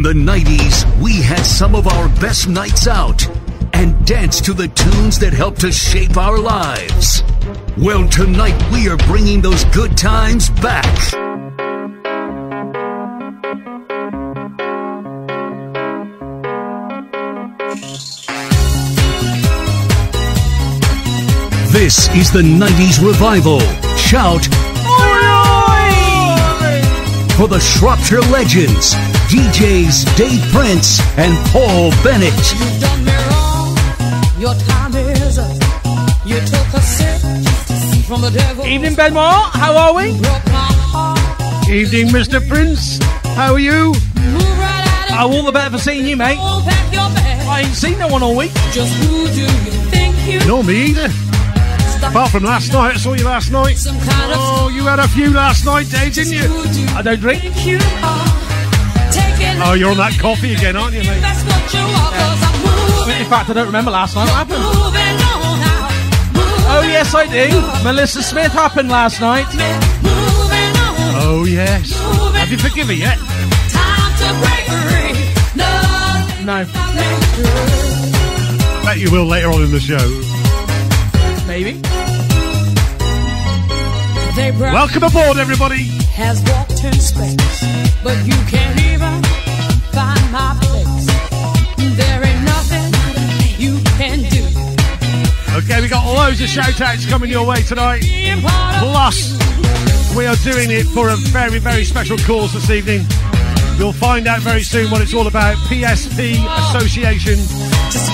[0.00, 3.28] In the 90s, we had some of our best nights out
[3.74, 7.22] and danced to the tunes that helped to shape our lives.
[7.76, 10.86] Well, tonight we are bringing those good times back.
[21.74, 23.60] This is the 90s revival.
[23.98, 24.46] Shout
[27.40, 28.94] for the Shropshire legends,
[29.30, 32.34] DJs Dave Prince and Paul Bennett.
[32.34, 33.76] You've done me wrong.
[34.40, 35.54] Your time is up.
[36.26, 37.20] You took a sip
[38.06, 38.66] from the devil.
[38.66, 39.50] Evening, Benmore.
[39.52, 40.10] How are we?
[40.18, 41.68] Broke my heart.
[41.70, 42.46] Evening, Mr.
[42.48, 42.98] Prince.
[43.36, 43.92] How are you?
[44.16, 46.36] Move right out Oh, all the better for seeing you, mate.
[46.38, 47.46] and pack your bag.
[47.46, 48.50] I ain't seen no one all week.
[48.72, 49.46] Just who do you
[49.90, 51.08] think you Nor me either.
[51.08, 53.76] stuck Apart from last night, I saw you last night.
[53.78, 56.42] some kind of Oh, you had a few last night, Dave, didn't you?
[56.42, 57.42] you I don't drink.
[57.42, 57.80] think you are?
[57.80, 58.19] Taking
[59.62, 61.20] Oh, you're on that coffee again, aren't you, mate?
[61.20, 63.20] That's what you are, cause I'm moving.
[63.20, 64.24] In fact, I don't remember last night.
[64.24, 64.62] What happened?
[64.64, 65.90] Moving on now.
[66.32, 67.84] Moving Oh, yes, I do.
[67.84, 69.46] Melissa Smith happened last night.
[69.52, 70.96] Moving on.
[71.22, 71.92] Oh, yes.
[72.36, 73.18] Have you forgiven yet?
[73.68, 75.12] Time to break free.
[75.56, 75.68] No,
[76.52, 76.64] I
[78.84, 80.00] bet you will later on in the show.
[81.46, 81.72] maybe.
[84.36, 85.84] They Welcome aboard, everybody.
[86.16, 87.60] has walked in space,
[88.02, 89.22] but you can't even
[89.92, 91.06] find my place.
[91.96, 92.92] There ain't nothing
[93.58, 94.44] you can do.
[95.58, 98.02] Okay, we got loads of shout outs coming your way tonight.
[98.02, 102.70] Being part of Plus, we are doing it for a very, very special cause this
[102.70, 103.04] evening.
[103.78, 105.56] You'll find out very soon what it's all about.
[105.68, 106.36] PSP
[106.68, 107.38] Association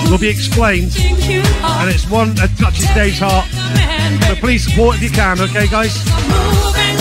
[0.09, 3.45] will be explained, think you are and it's one that touches Dave's heart.
[4.27, 6.96] So please support if you can, okay, guys?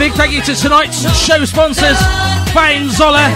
[0.00, 1.98] Big thank you to tonight's show sponsors,
[2.54, 3.28] Faun Zoeller,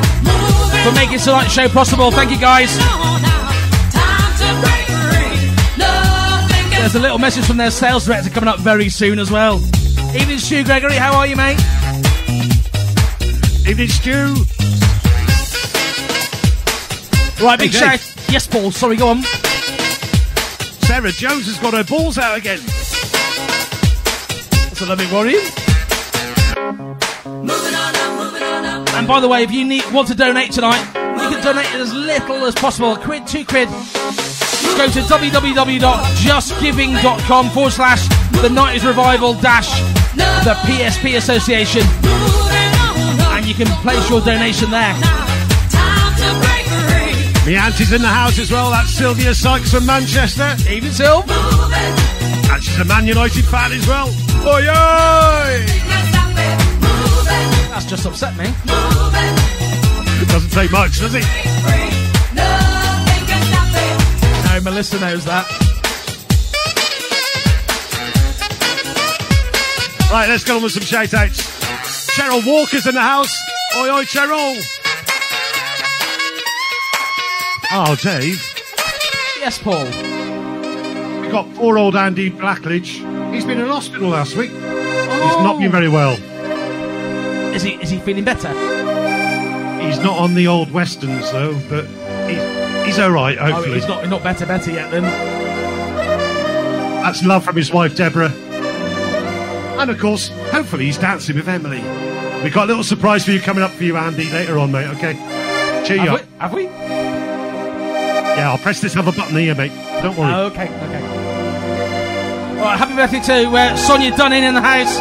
[0.82, 2.10] for making tonight's show possible.
[2.10, 2.75] Thank you, guys.
[2.78, 3.50] On now.
[3.92, 5.76] Time to break free.
[5.76, 9.30] Nothing can There's a little message from their sales director coming up very soon as
[9.30, 9.56] well.
[10.16, 10.94] Evening, Stu Gregory.
[10.94, 11.60] How are you, mate?
[13.69, 14.34] Evening, Stu.
[17.44, 17.98] Right, big Hey, shout.
[17.98, 18.30] Dave.
[18.30, 18.70] Yes, Paul.
[18.72, 19.22] Sorry, go on.
[20.86, 22.60] Sarah Jones has got her balls out again.
[24.70, 25.63] That's a lovely worry.
[29.04, 30.82] And by the way, if you need want to donate tonight,
[31.20, 32.94] you can donate as little as possible.
[32.94, 33.69] A quid, two quid.
[33.69, 38.09] Go to www.justgiving.com forward slash
[38.41, 39.78] the 90s revival dash
[40.16, 41.82] the PSP Association.
[43.37, 44.94] And you can place your donation there.
[45.69, 47.12] Time to break free.
[47.53, 48.71] My auntie's in the house as well.
[48.71, 50.56] That's Sylvia Sykes from Manchester.
[50.71, 51.21] Even Sil.
[51.28, 54.09] And she's a Man United fan as well.
[54.47, 55.66] Oi, oi!
[57.74, 58.44] That's just upset me.
[58.46, 61.24] It doesn't take much, does it?
[64.46, 65.44] No, Melissa knows that.
[70.12, 71.42] Right, let's get on with some shout outs.
[72.16, 73.36] Cheryl Walker's in the house.
[73.76, 74.54] Oi, oi, Cheryl.
[77.72, 78.41] Oh, Dave.
[79.41, 79.86] Yes, Paul.
[81.22, 83.34] We've got poor old Andy Blackledge.
[83.34, 84.52] He's been in hospital last week.
[84.52, 85.72] He's not been oh.
[85.72, 86.16] very well.
[87.54, 88.48] Is he is he feeling better?
[89.81, 91.87] He's not on the old westerns though, but
[92.28, 93.37] he's he's all right.
[93.38, 95.03] Oh, Hopefully, he's not not better better yet then.
[97.03, 98.31] that's love from his wife Deborah,
[99.81, 101.82] and of course, hopefully, he's dancing with Emily.
[102.42, 104.88] We got a little surprise for you coming up for you, Andy, later on, mate.
[104.97, 105.15] Okay,
[105.86, 106.21] cheer you Have up.
[106.21, 106.38] we?
[106.38, 106.65] Have we?
[108.34, 109.72] Yeah, I'll press this other button here, mate.
[110.03, 110.33] Don't worry.
[110.33, 111.03] Oh, okay, okay.
[112.59, 114.98] All right, happy birthday to uh, Sonia Dunning in the house,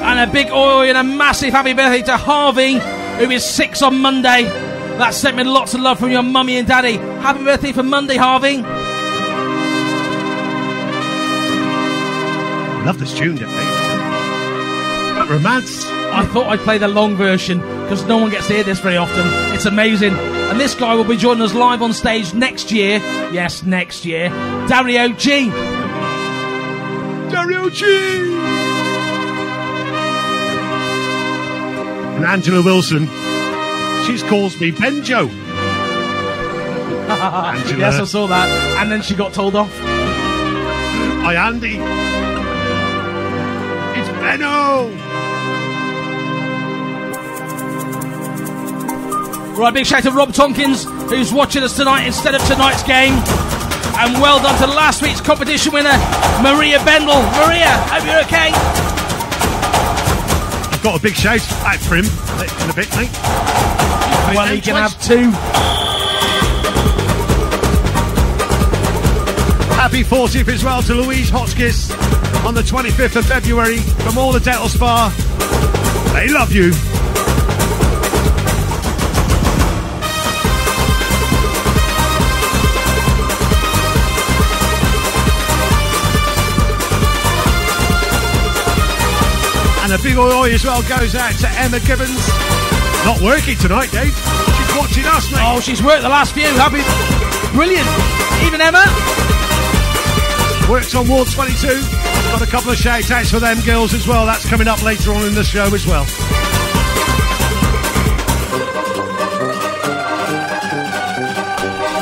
[0.00, 3.98] and a big oi and a massive happy birthday to Harvey, who is six on
[3.98, 4.44] Monday.
[4.98, 6.96] That sent me lots of love from your mummy and daddy.
[6.96, 8.58] Happy birthday for Monday, Harvey.
[12.84, 13.80] Love this tune, don't they?
[15.30, 15.84] Romance.
[16.12, 18.96] I thought I'd play the long version because no one gets to hear this very
[18.96, 19.24] often.
[19.54, 20.12] It's amazing.
[20.14, 22.98] And this guy will be joining us live on stage next year.
[23.30, 24.28] Yes, next year.
[24.66, 25.50] Dario G.
[27.30, 28.39] Dario G.
[32.20, 33.06] And Angela Wilson.
[34.04, 35.30] She's calls me Benjo.
[37.08, 37.78] Angela.
[37.78, 38.46] yes, I saw that.
[38.78, 39.74] And then she got told off.
[41.22, 41.78] Hi, Andy.
[43.98, 44.90] It's Benno.
[49.58, 53.14] Right, big shout out to Rob Tompkins, who's watching us tonight instead of tonight's game.
[53.96, 55.96] And well done to last week's competition winner,
[56.42, 57.22] Maria Bendel.
[57.46, 58.99] Maria, hope you're okay.
[60.80, 63.10] I've got a big shout out for him in a bit, mate.
[64.34, 65.30] Well, he can have two.
[69.76, 71.90] Happy 40th as well to Louise Hotchkiss
[72.46, 75.12] on the 25th of February from all the Dental Spa.
[76.14, 76.72] They love you.
[89.90, 92.22] And a big oi as well goes out to Emma Gibbons.
[93.04, 94.14] Not working tonight, Dave.
[94.14, 95.42] She's watching us, mate.
[95.42, 96.46] Oh, she's worked the last few.
[96.46, 96.78] Happy.
[97.56, 97.88] Brilliant.
[98.46, 98.86] Even Emma.
[100.70, 101.66] Works on Ward 22.
[101.66, 104.26] Got a couple of shout outs for them girls as well.
[104.26, 106.04] That's coming up later on in the show as well.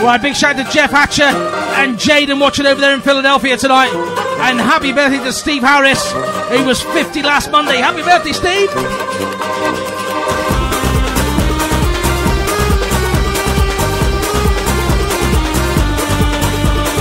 [0.05, 3.95] Right, big shout out to Jeff Hatcher and Jaden watching over there in Philadelphia tonight.
[4.41, 6.13] And happy birthday to Steve Harris,
[6.49, 7.77] who was 50 last Monday.
[7.77, 8.71] Happy birthday, Steve!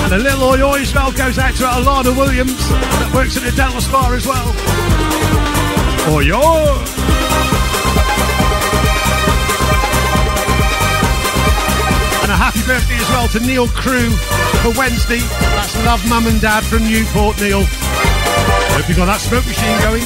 [0.04, 3.52] And a little oi oi spell goes out to Alana Williams that works at the
[3.52, 4.48] dental spa as well.
[6.16, 7.08] Oi oi!
[12.24, 14.10] And a happy birthday as well to Neil Crew
[14.64, 15.20] for Wednesday.
[15.20, 17.64] That's Love Mum and Dad from Newport, Neil.
[18.78, 20.04] Hope you got that smoke machine going.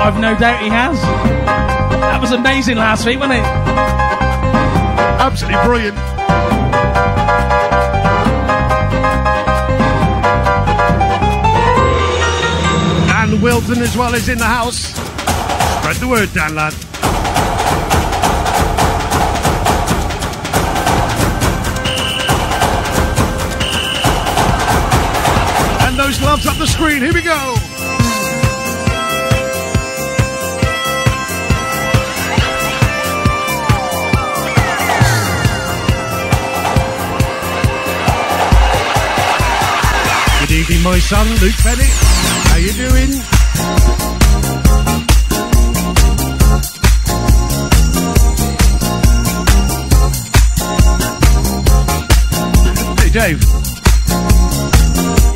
[0.00, 0.98] I've no doubt he has.
[1.02, 3.44] That was amazing last week, wasn't it?
[5.20, 5.96] Absolutely brilliant.
[13.06, 14.94] Dan Wilton as well is in the house.
[15.82, 16.91] Spread the word, Dan lad.
[26.32, 27.02] Up the screen.
[27.02, 27.54] Here we go.
[40.40, 41.92] Good evening, my son, Luke Bennett.
[42.48, 43.20] How you doing?
[53.12, 53.42] Dave.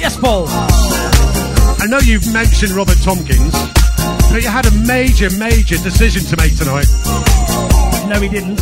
[0.00, 0.75] Yes, Paul.
[1.86, 3.52] I know you've mentioned Robert Tompkins,
[4.32, 6.90] but you had a major, major decision to make tonight.
[8.10, 8.58] No, he didn't.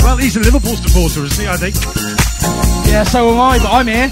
[0.00, 1.46] Well, he's a Liverpool supporter, isn't he?
[1.46, 1.76] I think.
[2.88, 4.08] Yeah, so am I, but I'm here.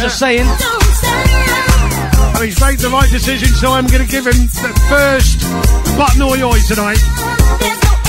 [0.00, 0.48] Just saying.
[2.32, 5.44] And he's made the right decision, so I'm going to give him the first
[5.98, 6.96] button oi oi tonight.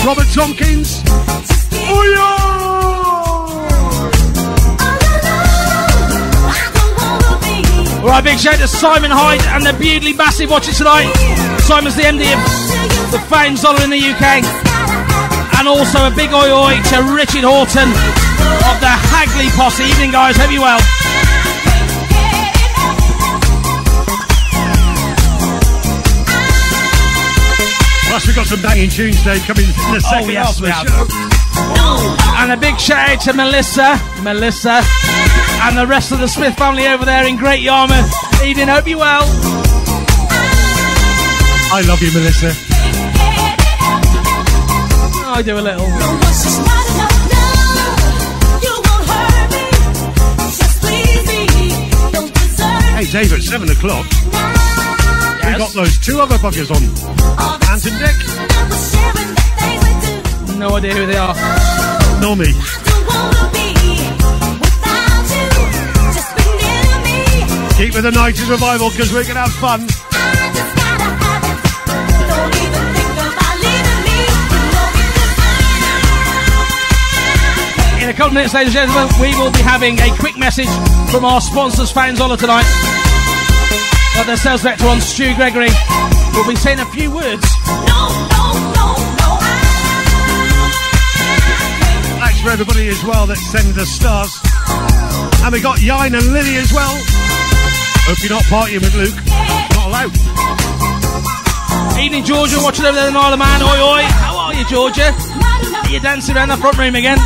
[0.02, 1.04] Robert Tompkins.
[1.92, 2.55] Oi oi!
[8.06, 11.10] Right, big shout to Simon Hyde and the Bewdley Massive watching tonight.
[11.66, 14.46] Simon's the MD of the Fountain Zoller in the UK.
[15.58, 17.90] And also a big oi oi to Richard Horton
[18.70, 19.82] of the Hagley Posse.
[19.82, 20.38] Evening, guys.
[20.38, 20.78] Hope you well.
[28.06, 30.94] Plus, we've got some banging tunes, Dave, coming in the second oh, yes, half of
[30.94, 31.26] the show.
[32.38, 34.86] And a big shout out to Melissa, Melissa,
[35.62, 38.10] and the rest of the Smith family over there in Great Yarmouth.
[38.44, 39.24] Evening, hope you well.
[41.72, 42.52] I love you, Melissa.
[45.24, 45.86] Oh, I do a little.
[52.96, 54.06] Hey, Dave, at seven o'clock,
[55.44, 56.82] we got those two other buggers on.
[57.70, 58.16] Ant and Dec.
[60.58, 61.34] No idea who they are.
[62.20, 62.36] Nor
[67.76, 69.82] Keep with the 90s revival because we're going to have fun.
[78.00, 80.72] In a couple of minutes, ladies and gentlemen, we will be having a quick message
[81.12, 82.64] from our sponsors, Faun Zoeller, tonight.
[84.16, 85.68] But their sales director on Stu Gregory
[86.32, 87.44] will be saying a few words.
[92.24, 94.32] Thanks for everybody as well that sending the stars.
[95.44, 97.15] And we got Yine and Lily as well.
[98.06, 99.18] Hope you're not partying with Luke.
[99.74, 100.14] Not allowed.
[101.98, 103.62] Evening, Georgia, watching over there in the Isle of Man.
[103.62, 104.02] Oi, oi.
[104.04, 105.12] How are you, Georgia?
[105.12, 107.18] Are you dancing around the front room again?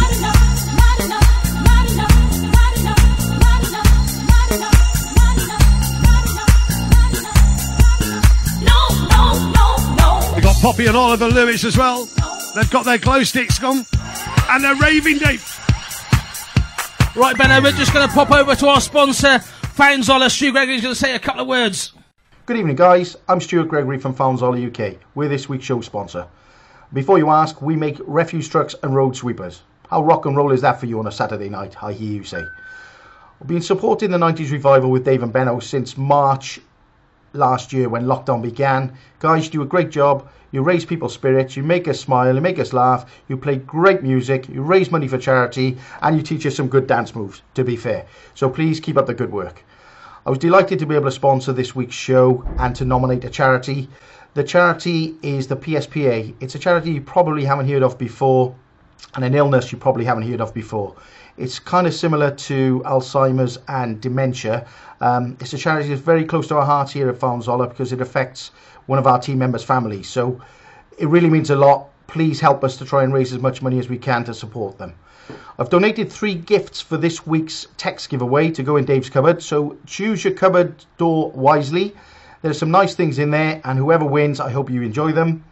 [10.35, 12.09] We got Poppy and Oliver Lewis as well.
[12.55, 13.85] They've got their glow sticks gone.
[14.49, 15.45] And they're raving, Dave.
[17.15, 19.43] Right, Benno, we're just going to pop over to our sponsor,
[19.81, 20.29] Faun Zoeller.
[20.29, 21.95] Stu Gregory's going to say a couple of words.
[22.45, 23.17] Good evening, guys.
[23.31, 24.97] I'm Stuart Gregory from Faun Zoeller UK.
[25.15, 26.27] We're this week's show sponsor.
[26.93, 29.63] Before you ask, we make refuse trucks and road sweepers.
[29.89, 31.83] How rock and roll is that for you on a Saturday night?
[31.83, 32.45] I hear you say.
[33.39, 36.61] We've been supporting the 90s revival with Dave and Benno since March
[37.33, 38.93] last year when lockdown began.
[39.19, 40.29] Guys, you do a great job.
[40.53, 44.03] You raise people's spirits, you make us smile, you make us laugh, you play great
[44.03, 47.65] music, you raise money for charity, and you teach us some good dance moves, to
[47.65, 48.05] be fair.
[48.35, 49.65] So please keep up the good work.
[50.27, 53.31] I was delighted to be able to sponsor this week's show and to nominate a
[53.31, 53.89] charity.
[54.35, 56.35] The charity is the PSPA.
[56.41, 58.55] It's a charity you probably haven't heard of before,
[59.15, 60.95] and an illness you probably haven't heard of before.
[61.39, 64.67] It's kind of similar to Alzheimer's and dementia.
[65.01, 67.91] Um, it's a charity that's very close to our hearts here at Faun Zoeller because
[67.93, 68.51] it affects
[68.85, 70.07] one of our team members' families.
[70.07, 70.39] So
[70.99, 71.89] it really means a lot.
[72.09, 74.77] Please help us to try and raise as much money as we can to support
[74.77, 74.93] them.
[75.59, 79.43] I've donated three gifts for this week's text giveaway to go in Dave's cupboard.
[79.43, 81.95] So choose your cupboard door wisely.
[82.43, 85.45] There's some nice things in there, and whoever wins, I hope you enjoy them.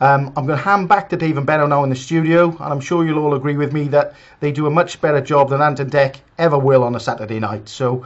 [0.00, 2.72] Um, I'm going to hand back to Dave and Benno now in the studio, and
[2.72, 5.62] I'm sure you'll all agree with me that they do a much better job than
[5.62, 7.68] Ant and Dec ever will on a Saturday night.
[7.68, 8.04] So,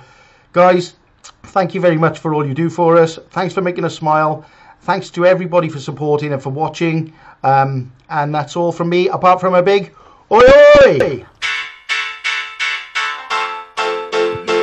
[0.52, 0.96] guys,
[1.44, 3.18] thank you very much for all you do for us.
[3.30, 4.44] Thanks for making us smile.
[4.82, 7.14] Thanks to everybody for supporting and for watching.
[7.42, 9.94] Um, and that's all from me, apart from a big
[10.30, 10.42] oi
[10.87, 11.25] oi!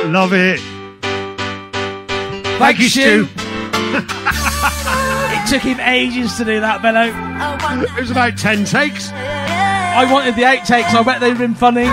[0.06, 0.60] Love it.
[2.58, 3.26] Thank you, Stu.
[3.26, 3.42] Stu.
[5.46, 7.06] It took him ages to do that, Benno.
[7.84, 9.10] It was about 10 takes.
[9.12, 10.92] I wanted the eight takes.
[10.92, 11.84] I bet they'd have been funny.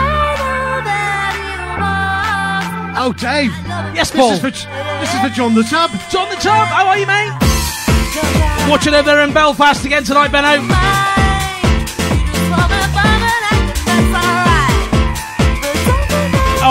[2.97, 3.51] Oh, Dave.
[3.93, 4.31] Yes, This Paul.
[4.31, 5.91] is for, this is for John the Tub.
[6.09, 7.31] John the Tub, how are you, mate?
[8.71, 10.57] Watching over there in Belfast again tonight, Benno.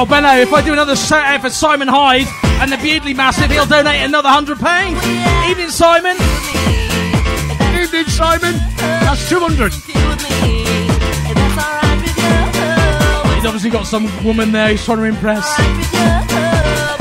[0.05, 2.27] Oh, if I do another shout out for Simon Hyde
[2.61, 4.59] and the Bewdley Massive, he'll donate another £100.
[5.49, 6.17] Evening, Simon.
[7.81, 8.55] Evening, Simon.
[8.77, 9.73] That's 200.
[13.37, 15.47] He's obviously got some woman there he's trying to impress.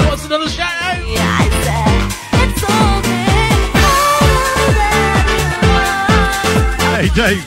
[0.08, 0.98] What's another shout out?
[7.02, 7.44] Hey, Dave.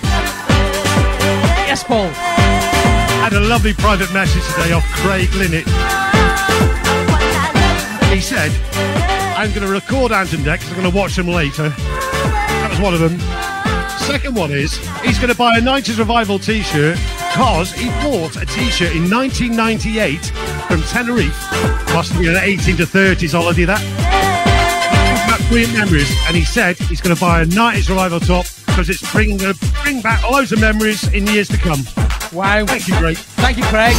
[1.68, 2.33] Yes, Paul.
[3.24, 5.64] I had a lovely private message today off Craig Linnett.
[8.12, 8.52] He said,
[9.34, 11.70] I'm going to record Ant and Dec 'cause I'm going to watch them later.
[11.70, 13.18] That was one of them.
[14.00, 18.44] Second one is, he's going to buy a 90s Revival t-shirt because he bought a
[18.44, 20.26] t-shirt in 1998
[20.68, 21.50] from Tenerife.
[21.94, 23.80] Must have been an 18 to 30s holiday, that.
[25.48, 26.14] Brilliant memories.
[26.26, 29.50] And he said he's going to buy a 90s Revival top because it's bringing, to
[29.50, 31.84] uh, bring back loads of memories in years to come.
[32.34, 32.66] Wow.
[32.66, 33.16] Thank you, Craig.
[33.16, 33.94] Thank you, Craig.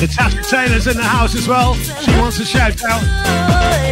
[0.00, 1.74] Natasha Taylor's in the house as well.
[1.74, 3.02] She wants to shout out.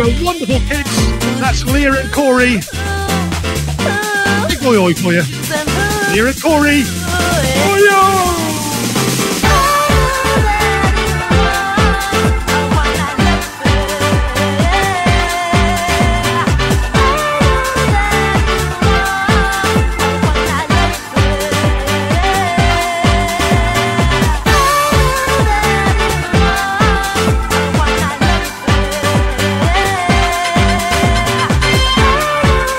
[0.01, 0.91] We're wonderful kids.
[1.39, 2.59] That's Leah and Corey.
[4.49, 5.23] Big oi oi for you.
[6.13, 7.06] Leah and Corey.
[7.39, 8.17] Oi oi!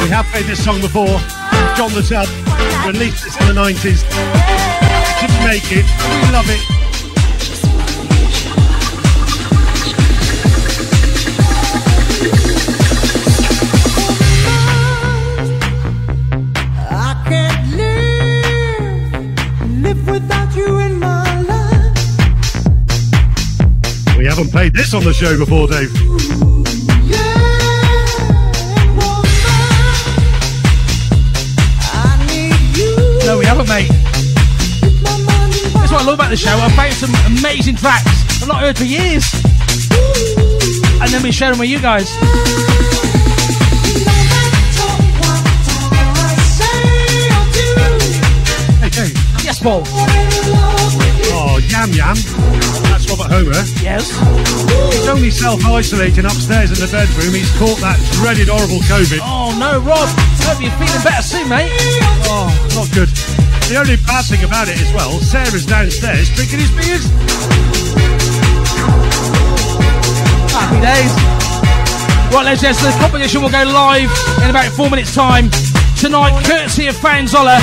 [0.02, 1.06] We have played this song before.
[1.76, 2.57] John the Tub
[2.88, 4.04] released this in the 90s.
[5.20, 5.86] Didn't make it.
[6.24, 6.62] We love it.
[16.90, 19.22] I can't live,
[19.82, 21.98] live without you in my life.
[24.18, 26.47] We haven't played this on the show before, Dave.
[36.30, 36.84] That's what I love about the show.
[36.84, 39.24] I found some amazing tracks I've not heard for years.
[41.02, 42.10] And then we share them with you guys.
[48.82, 49.16] Hey, Dave.
[49.44, 49.84] Yes, Paul.
[51.32, 52.18] Oh, Yam Yam.
[52.92, 53.54] That's Robert Homer.
[53.54, 53.66] Eh?
[53.82, 54.12] Yes.
[54.94, 57.34] He's only self-isolating upstairs in the bedroom.
[57.34, 59.20] He's caught that dreaded, horrible COVID.
[59.24, 60.10] Oh no, Rob.
[60.44, 61.72] Hope you're feeling better soon, mate.
[62.28, 63.10] Oh, not good.
[63.68, 67.04] The only bad thing about it as well, Sarah's downstairs drinking his beers.
[70.56, 71.12] Happy days.
[72.32, 74.08] Right, let's just, the competition will go live
[74.42, 75.52] in about four minutes' time.
[76.00, 77.60] Tonight, courtesy of Faun Zoeller,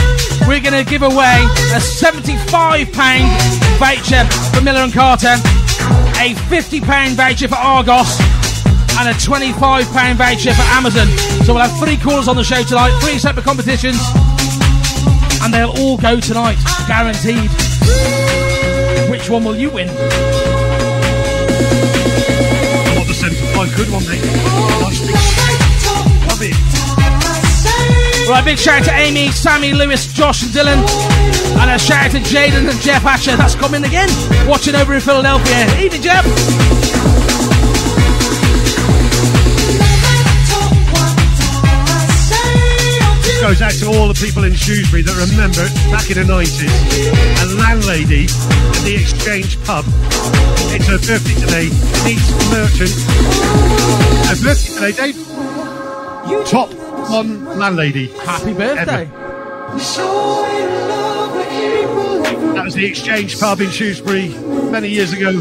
[0.46, 1.40] we're going to give away
[1.72, 2.92] a £75
[3.80, 5.40] voucher for Miller and Carter,
[6.20, 8.20] a £50 voucher for Argos,
[9.00, 9.56] and a £25
[10.16, 11.08] voucher for Amazon.
[11.48, 13.96] So we'll have three callers on the show tonight, three separate competitions,
[15.44, 16.56] and they'll all go tonight,
[16.88, 17.50] guaranteed.
[19.10, 19.88] Which one will you win?
[19.90, 19.92] I
[22.96, 24.24] want the 75 quid one, mate.
[26.26, 26.54] Love it.
[28.26, 30.82] Right, big shout out to Amy, Sammy, Lewis, Josh, and Dylan.
[31.60, 33.36] And a shout out to Jaden and Jeff Asher.
[33.36, 34.08] That's coming again.
[34.48, 35.66] Watching over in Philadelphia.
[35.78, 36.83] Evening, Jeff.
[43.44, 46.64] Goes out to all the people in Shrewsbury that remember back in the 90s,
[47.44, 49.84] a landlady at the Exchange pub.
[50.72, 51.68] It's her birthday today.
[52.00, 52.88] Denise Merchant.
[54.24, 55.20] Her birthday today, Dave.
[56.48, 56.72] Top
[57.10, 58.06] one landlady.
[58.24, 59.04] Happy birthday.
[62.54, 64.30] That was the Exchange pub in Shrewsbury
[64.70, 65.34] many years ago.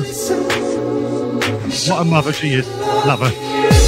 [1.90, 2.68] What a mother she is.
[3.06, 3.83] Love her.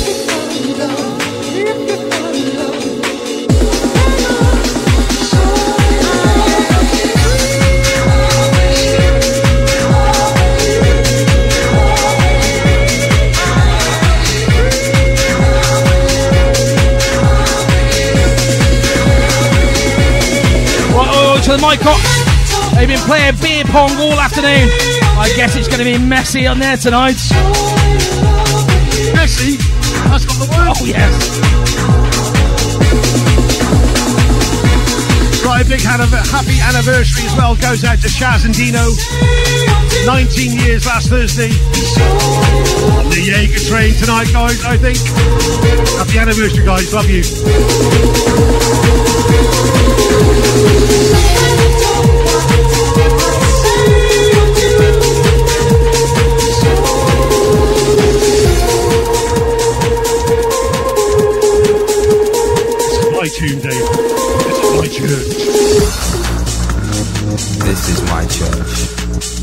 [21.45, 22.73] To the Mycocks.
[22.73, 24.67] They've been playing beer pong all afternoon.
[25.19, 27.21] I guess it's going to be messy on there tonight.
[29.13, 29.57] Messy?
[30.09, 30.73] that's got the word.
[30.75, 31.45] Oh, yes.
[35.55, 38.91] A big happy anniversary as well goes out to Shaz and Dino.
[40.05, 41.49] 19 years last Thursday.
[42.99, 44.97] On the Jaeger train tonight, guys, I think.
[45.97, 46.93] Happy anniversary, guys.
[46.93, 47.21] Love you.
[47.21, 47.31] Is
[63.09, 63.89] my tune, Dave.
[64.51, 65.34] Is my church.
[67.65, 68.93] This is my church.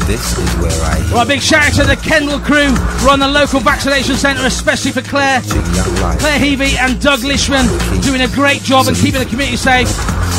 [0.07, 2.71] This is where I hear Right, big shout out to the Kendal crew.
[3.05, 5.41] Run the local vaccination centre, especially for Claire.
[5.43, 7.67] Claire Heavey and Doug Lishman
[8.05, 9.91] doing a great job and keeping the community safe.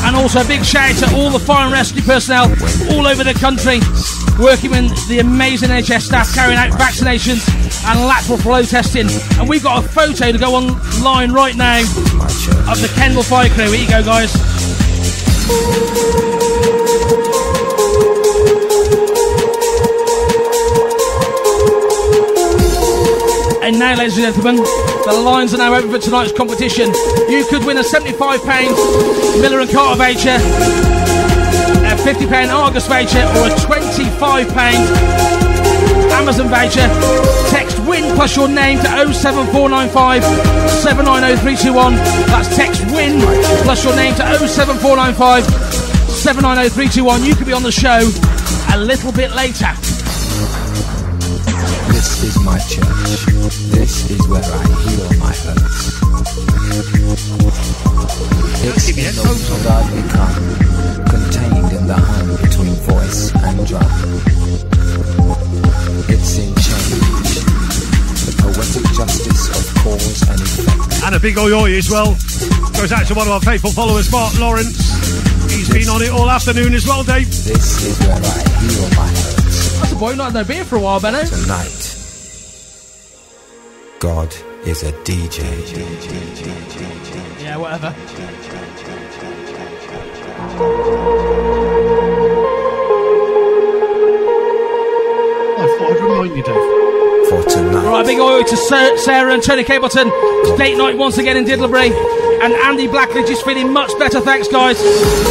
[0.06, 2.46] And also a big shout out to all the fire and rescue personnel
[2.96, 3.80] all over the country
[4.39, 7.43] working with the amazing NHS staff carrying out vaccinations
[7.84, 9.08] and lateral flow testing.
[9.38, 13.72] And we've got a photo to go online right now of the Kendal Fire Crew.
[13.72, 14.32] Here you go, guys.
[23.73, 26.93] And now, ladies and gentlemen, the lines are now open for tonight's competition.
[27.27, 28.45] You could win a £75
[29.41, 30.38] Miller and Carter voucher,
[31.81, 34.45] a £50 Argos voucher, or a £25
[36.13, 36.86] Amazon voucher.
[37.49, 41.95] Text WIN plus your name to 07495 790321.
[42.29, 43.21] That's text WIN
[43.65, 45.45] plus your name to 07495
[46.13, 47.23] 790321.
[47.23, 48.05] You could be on the show
[48.71, 49.73] a little bit later.
[51.91, 53.26] This is my church.
[53.72, 56.00] This is where I heal my hurts.
[58.65, 59.24] It's Keep your in the.
[59.69, 60.36] I've become,
[61.06, 63.91] contained in the hum between voice and drum.
[66.08, 67.43] It's in change,
[68.24, 71.04] the poetic justice of cause and effect.
[71.04, 72.15] And a big oi oi as well.
[72.74, 74.78] Goes out to one of our faithful followers, Mark Lawrence.
[75.52, 77.28] He's been on it all afternoon as well, Dave.
[77.28, 79.42] This is where I heal my hurts.
[79.84, 81.22] That's a boy, not had no beer for a while, Benno.
[81.26, 81.98] Tonight,
[84.00, 84.34] God
[84.65, 85.43] is a DJ.
[87.43, 87.93] Yeah, whatever.
[94.36, 97.30] I thought I'd remind you, Dave.
[97.30, 100.10] For tonight, Right, big oi to Sa- Sarah and Tony Capleton.
[100.43, 101.91] It's date night once again in Diddlebury.
[102.41, 104.82] And Andy Blackledge is feeling much better, thanks, guys.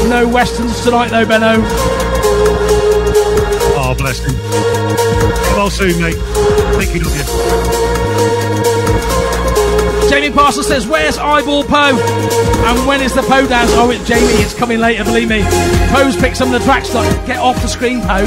[0.09, 2.82] No westerns tonight, though, Benno.
[3.93, 4.35] Oh, bless him.
[5.55, 6.17] Well soon, mate.
[6.81, 7.25] Thinking of you.
[10.09, 11.99] Jamie Parsons says, Where's Eyeball Poe?
[11.99, 13.71] And when is the Poe dance?
[13.75, 15.43] Oh, it's Jamie, it's coming later, believe me.
[15.91, 16.95] Poe's picked some of the tracks.
[16.95, 18.25] Like, get off the screen, Poe.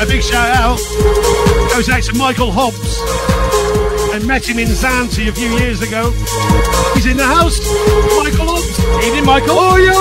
[0.00, 3.00] A big shout out goes out to Michael Hobbs
[4.14, 6.12] I met him in Zante a few years ago.
[6.94, 7.58] He's in the house.
[8.22, 8.78] Michael Hobbs.
[9.04, 9.56] Evening, Michael.
[9.58, 9.98] Oh, yeah!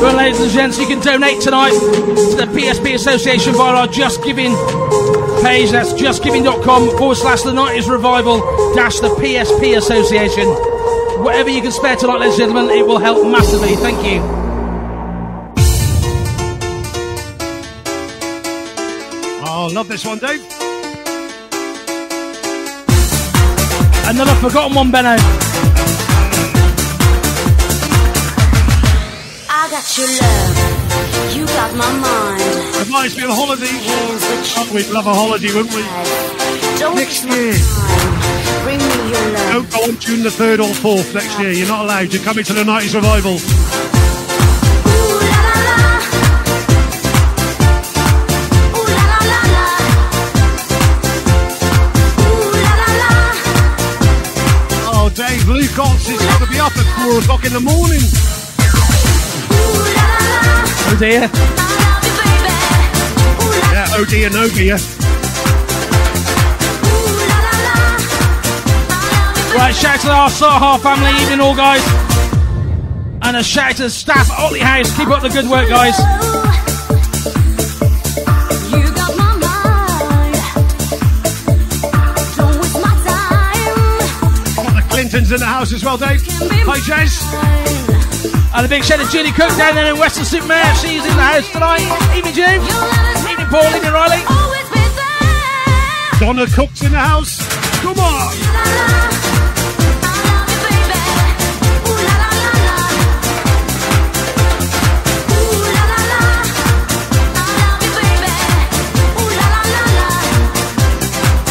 [0.00, 4.24] Well, ladies and gents, you can donate tonight to the PSP Association via our Just
[4.24, 4.54] Giving
[5.44, 5.70] page.
[5.70, 8.40] That's justgiving.com forward slash the 90s revival
[8.74, 10.48] dash the PSP Association.
[11.22, 13.76] Whatever you can spare tonight, ladies and gentlemen, it will help massively.
[13.76, 14.37] Thank you.
[19.68, 20.40] Oh, love this one, Dave.
[24.08, 25.14] Another forgotten one, Benno.
[29.50, 32.40] I got your love, you got my mind.
[32.86, 33.68] Reminds me of a holiday.
[34.56, 35.82] Oh, we'd love a holiday, wouldn't we?
[36.78, 37.52] don't Next year.
[38.64, 39.52] Bring me your love.
[39.52, 41.52] Don't go on June the 3rd or 4th next year.
[41.52, 42.10] You're not allowed.
[42.14, 43.97] You're coming to the 90s revival.
[57.20, 58.00] Be up at 4 o'clock in the morning.
[60.90, 61.22] Oh dear.
[61.22, 62.52] I love you, baby.
[63.42, 64.78] Ooh la Yeah, oh dear, no dear.
[69.54, 71.82] Right, shout out to our Saha family, evening all guys.
[73.22, 74.96] And a shout out to the staff at Otley House.
[74.96, 76.47] Keep up the good work, guys.
[85.18, 86.22] Got in the house as well, Dave.
[86.22, 87.18] Hi, Jez.
[88.54, 90.74] And a big shout out to Julie Cook down there in Weston-super-Mare.
[90.76, 91.82] She's in the house tonight.
[92.16, 92.62] Evening, James.
[93.28, 93.66] Evening, Paul.
[93.74, 94.22] Evening, Riley.
[94.30, 96.20] Always be there.
[96.20, 97.42] Donna Cook's in the house.
[97.82, 98.32] Come on.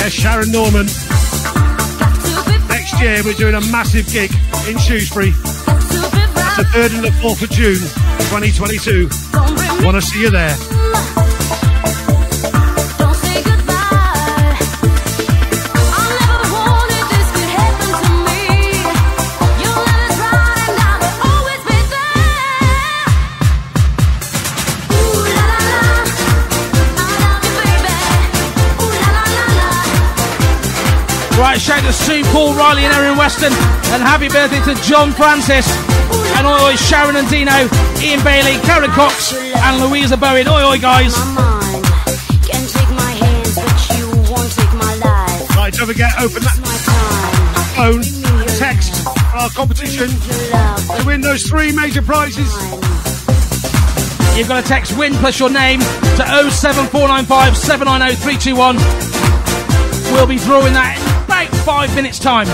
[0.09, 0.87] Sharon Norman.
[3.01, 4.31] Year, we're doing a massive gig
[4.67, 5.29] in Shrewsbury.
[5.29, 7.79] It's the 3rd and the 4th of June,
[8.29, 9.07] 2022.
[9.85, 10.76] Want to see you there.
[31.37, 33.53] Right, shout to Sue, Paul, Riley, and Erin Weston.
[33.93, 35.69] And happy birthday to John Francis.
[36.35, 37.69] And oi, oi, Sharon and Dino,
[38.01, 40.47] Ian Bailey, Karen Cox, and Louisa Bowen.
[40.47, 41.15] Oi, oi, guys.
[41.15, 41.85] My mind
[42.41, 45.55] can take my hands, but you won't take my life.
[45.55, 46.57] Right, don't forget, open that
[47.77, 48.01] phone
[48.57, 52.51] text our competition to win those three major prizes.
[54.35, 58.77] You've got to text WIN plus your name to 07495 790 321.
[60.11, 60.96] We'll be drawing that
[61.67, 62.47] five minutes' time.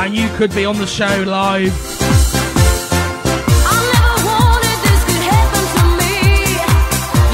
[0.00, 1.74] And you could be on the show live.
[3.66, 6.14] I never wanted this to happen to me.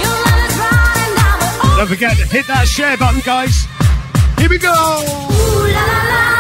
[0.01, 3.21] Your love is right and I will always Don't forget to hit that share button,
[3.21, 3.67] guys.
[4.39, 4.73] Here we go.
[4.73, 6.36] Ooh la la la,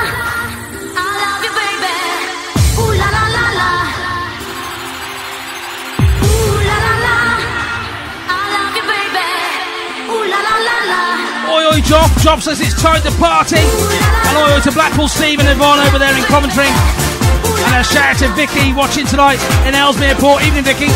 [12.26, 12.42] Job.
[12.42, 13.54] Says it's time to party.
[13.54, 16.66] And oi to Blackpool Steve and Yvonne over there in Coventry.
[16.66, 20.42] And a shout out to Vicky watching tonight in Ellesmere Port.
[20.42, 20.90] Evening, Vicky.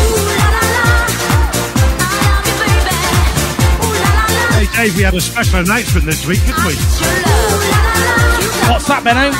[4.59, 6.75] Hey, Dave, we had a special announcement this week, didn't we?
[8.67, 9.31] What's that, Benno?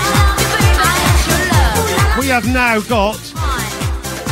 [2.22, 3.20] We have now got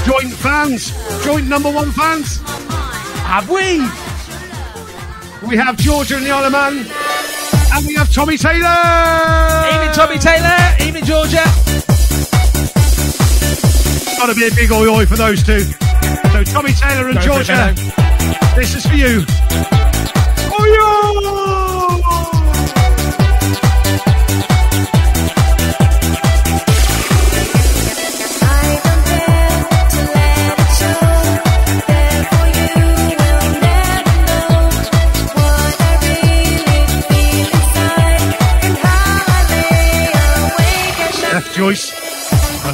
[0.08, 0.95] joint fans,
[1.26, 2.39] joint number one fans.
[3.28, 3.84] Have we?
[5.45, 7.09] We have Georgia and the Isle of Man,
[7.73, 8.75] and we have Tommy Taylor.
[9.73, 10.58] Evening, Tommy Taylor.
[10.79, 11.43] Evening, Georgia.
[14.17, 15.62] Got to be a big oi oi for those two.
[16.32, 17.73] So Tommy Taylor and Go Georgia,
[18.55, 19.25] this is for you.
[20.60, 20.88] Oi oi!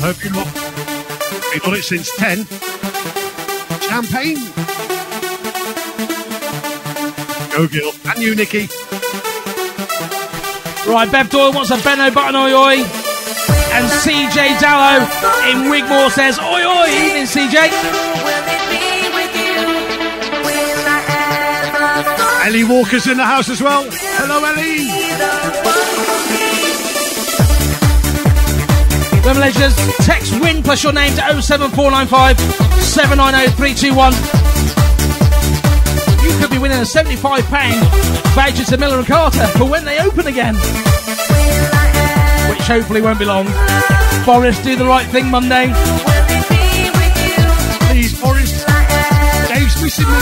[0.05, 0.45] Hope you're not.
[1.51, 2.45] Been on it since 10.
[3.89, 4.37] Champagne.
[7.49, 7.91] Go, Gil.
[8.05, 8.69] And you, Nikki.
[10.85, 12.75] Right, Bev Doyle wants a Benno button, oi oi.
[13.73, 15.01] And CJ Dallow
[15.49, 16.87] in Wigmore says, oi oi.
[16.87, 17.71] Evening, CJ.
[22.45, 23.87] Ellie Walker's in the house as well.
[23.89, 25.84] Hello, Ellie.
[29.25, 32.37] Remember, legends, text win plus your name to 07495
[32.77, 34.13] 790 321.
[36.21, 37.41] You could be winning a £75
[38.35, 40.53] voucher to Miller and Carter for when they open again.
[42.53, 43.47] Which hopefully won't be long.
[44.25, 45.73] Forest, do the right thing Monday.
[47.89, 48.67] Please, Forrest.
[49.49, 50.13] Dave's missing me.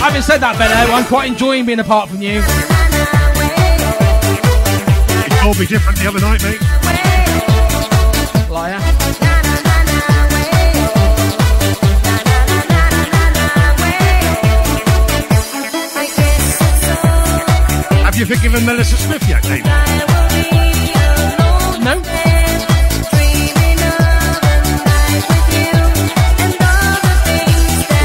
[0.00, 2.42] Having said that, Benno, I'm quite enjoying being apart from you.
[5.42, 6.60] Told me different the other night, mate.
[8.48, 8.78] Liar.
[18.04, 19.64] Have you forgiven Melissa Smith yet, Dave?
[21.82, 21.98] No?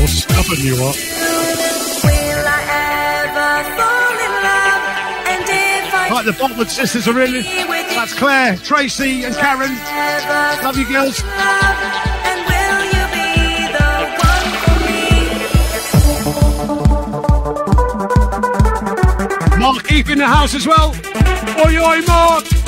[0.02, 1.17] Or stubborn you are.
[6.26, 7.44] The Botwood sisters are in.
[7.44, 9.72] That's Claire, Tracy, and Karen.
[10.64, 11.24] Love you, girls.
[19.60, 20.94] Mark Keith in the house as well.
[21.66, 22.67] Oi, oi, Mark.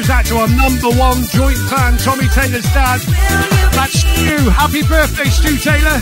[0.00, 3.00] Goes out to our number one joint fan, Tommy Taylor's dad.
[3.74, 4.36] That's Stu.
[4.50, 5.98] Happy birthday, Stu Taylor.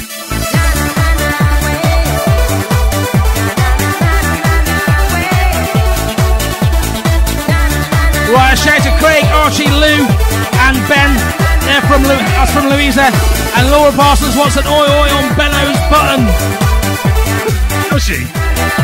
[8.29, 11.13] Right, a shout to Craig, Archie, Lou, and Ben.
[11.65, 13.09] They're from Lu- us from Louisa.
[13.57, 16.27] And Laura Parsons wants an oi oi on Benno's button.
[17.89, 18.27] Does she?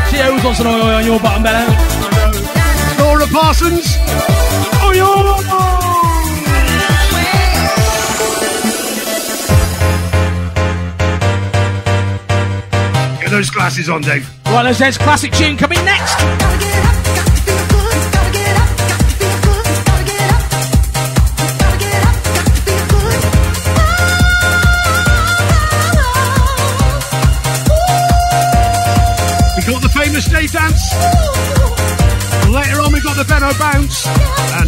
[0.08, 1.68] She always wants an oi oi on your button, Benno.
[2.98, 3.98] Laura Parsons.
[13.20, 14.28] Get those glasses on, Dave.
[14.44, 17.01] Let's there's classic tune coming next.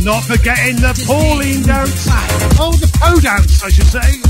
[0.04, 2.06] Not forgetting the Pauline dance.
[2.60, 4.20] Oh, the Po dance, I should say.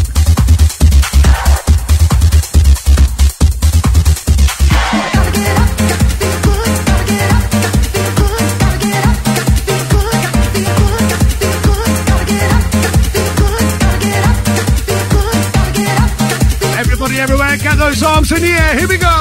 [16.79, 18.79] Everybody everywhere, get those arms in the air.
[18.79, 19.13] Here we go.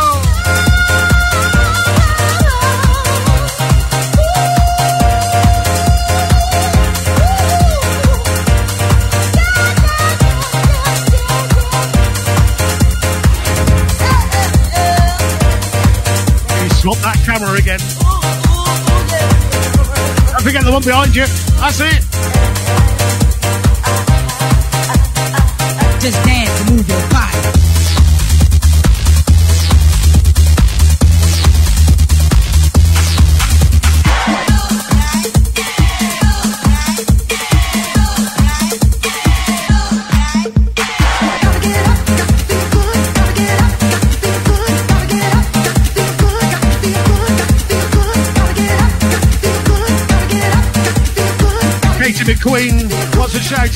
[20.86, 21.26] Behind you.
[21.60, 22.13] That's it.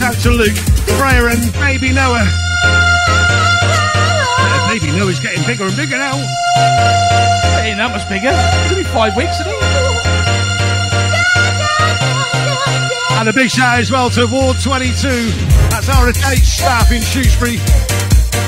[0.08, 0.56] Out to Luke,
[0.96, 2.24] Freya, and baby Noah.
[4.39, 6.15] Uh, baby Noah's getting bigger and bigger now.
[7.60, 8.32] Ain't that much bigger.
[8.32, 9.60] It's only five weeks, isn't it?
[13.20, 14.96] And a big shout as well to Ward 22.
[15.67, 17.60] That's our estate staff in Shrewsbury.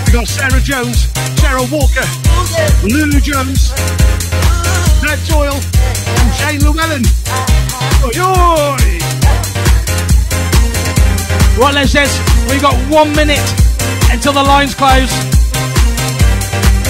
[0.08, 1.12] We've got Sarah Jones,
[1.44, 2.08] Cheryl Walker,
[2.88, 3.76] Lulu Jones,
[5.04, 7.04] Ned Doyle, and Jane Llewellyn.
[8.06, 9.49] Oi, oi!
[11.60, 12.08] Right, Les says
[12.48, 13.44] we've got one minute
[14.08, 15.12] until the lines close.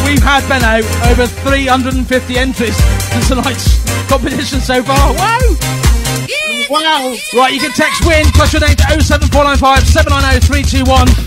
[0.05, 2.05] We've had Benno over 350
[2.37, 2.77] entries
[3.17, 5.09] in tonight's competition so far.
[5.17, 5.41] Wow!
[6.69, 7.17] Wow!
[7.33, 11.17] Right, you can text win plus your name to 07495 790 321.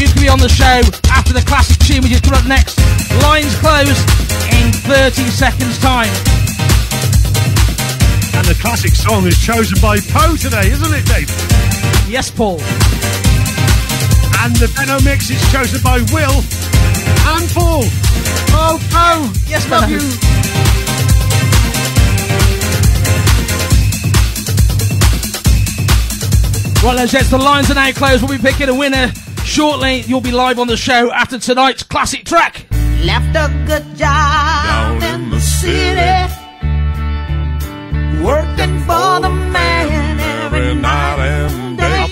[0.00, 0.80] You can be on the show
[1.12, 2.80] after the classic tune which is coming up next.
[3.28, 4.00] Lines close
[4.56, 6.08] in 30 seconds time.
[8.40, 11.67] And the classic song is chosen by Poe today, isn't it, Dave?
[12.08, 12.58] Yes, Paul.
[14.40, 16.40] And the Benno mix is chosen by Will
[17.28, 17.82] And Paul.
[18.50, 19.92] Oh, oh, yes, Love Bello.
[19.92, 21.18] you.
[26.84, 28.22] Right, then, gents, the lines are now closed.
[28.26, 29.12] We'll be picking a winner
[29.44, 30.02] shortly.
[30.02, 32.66] You'll be live on the show after tonight's classic track.
[33.04, 36.32] Left a good job in the city,
[38.24, 41.07] working for the man every night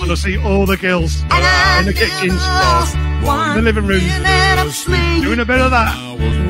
[0.09, 0.33] and day.
[0.33, 3.85] I'm going to see all the girls And in the never kitchens, in the living
[3.87, 5.93] room, minute of sleep, doing a bit of that.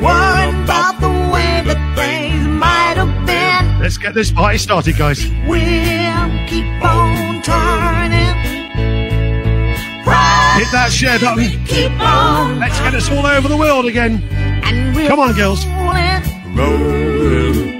[0.02, 3.80] worrying about the way that things might have been.
[3.80, 5.24] Let's get this party started, guys.
[5.46, 8.36] We'll keep on turning.
[10.58, 11.64] Hit that share button.
[11.66, 14.22] Keep on, Let's get us all over the world again.
[14.32, 15.64] and we're Come on, girls.
[15.66, 16.22] rolling,
[16.56, 17.77] Rolling, rolling,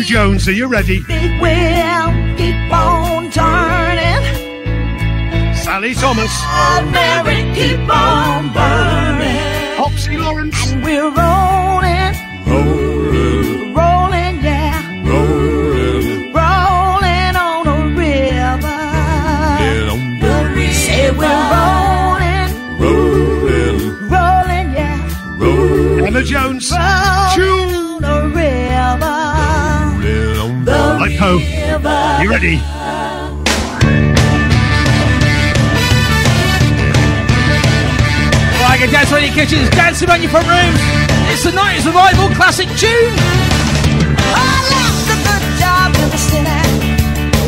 [0.00, 1.02] Sue Jones, are you ready?
[1.02, 4.24] Big wheel keep on turning.
[5.56, 9.76] Sally Thomas, Proud Mary keep on burning.
[9.76, 12.14] Popsy Lawrence, And we're rolling,
[12.46, 14.80] rolling, rolling, yeah.
[15.04, 18.80] rolling, rolling on a river.
[19.60, 20.72] yeah, on the river.
[20.72, 29.29] Say we're rolling, Rolling, rolling, yeah, rolling, Emma Jones, rolling on a river.
[31.22, 32.22] On the like Poe.
[32.22, 32.56] You ready?
[38.60, 40.80] Right, get dance around your kitchens, dancing around your front rooms.
[41.32, 43.14] It's the 90s revival classic tune.
[44.32, 46.60] I left a good job in the city,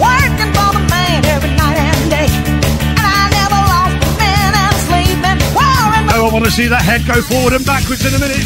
[0.00, 4.74] working for the man every night and day, and I never lost a minute of
[4.88, 8.18] sleeping, worrying Oh, I want to see that head go forward and backwards in a
[8.18, 8.42] minute.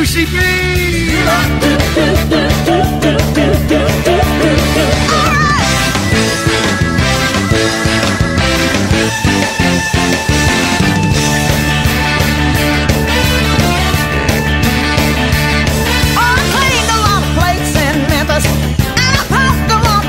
[0.00, 0.06] Of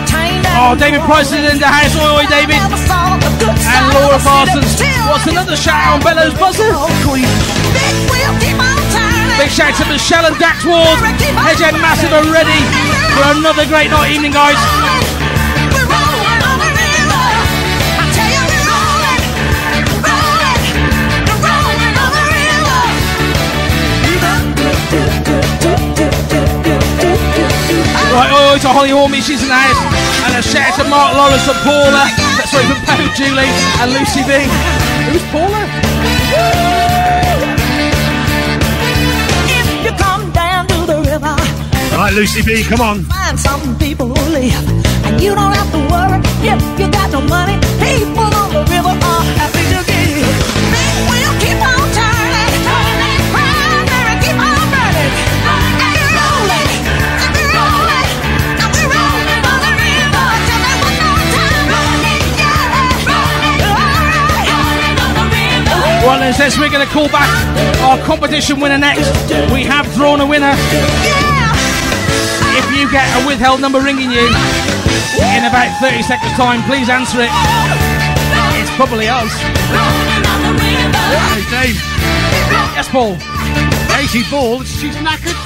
[0.07, 1.95] chain Oh, David Price is in the house.
[1.97, 2.55] Oi, oi, David.
[2.55, 5.09] Never saw the good And Laura of the city Parsons.
[5.09, 6.71] What's another shout on Bellows Buzzer?
[7.75, 8.11] Big
[9.41, 11.01] Big shout to Michelle and Dax Ward.
[11.41, 12.61] Hedge End Massive are ready
[13.17, 14.53] for another great night evening, guys.
[28.13, 29.81] Right, oh, oi to Holly Hormy, she's in the house.
[30.21, 32.05] And a shout to Mark Lawrence and Paula.
[32.45, 33.49] Sorry, for Poe, Julie,
[33.81, 34.45] and Lucy B.
[35.09, 35.60] Who's Paula?
[42.01, 43.03] Right, Lucy B, come on.
[43.03, 44.67] find some people who live,
[45.05, 47.53] and you don't have to worry if you got no money.
[47.77, 50.25] People on the river are happy to give.
[50.73, 55.13] Big wheel keep on turning, turning, Proud Mary keep on burning,
[55.45, 56.73] and we're rolling,
[57.21, 58.09] and we're rolling,
[58.49, 60.25] and we're rolling on the river.
[60.49, 65.77] Tell me one more time, rolling, yeah, rolling, all right, rolling on the river.
[66.09, 67.29] Right then, says we're going to call back
[67.85, 69.05] our competition winner next.
[69.53, 70.57] We have drawn a winner.
[71.05, 71.30] Yeah.
[72.91, 77.31] Get a withheld number ringing you in about 30 seconds' time, please answer it.
[78.59, 79.31] It's probably us.
[81.31, 81.79] Hey, Dave.
[82.75, 83.15] Yes, Paul.
[83.95, 85.39] Katie Ball, she's knackered.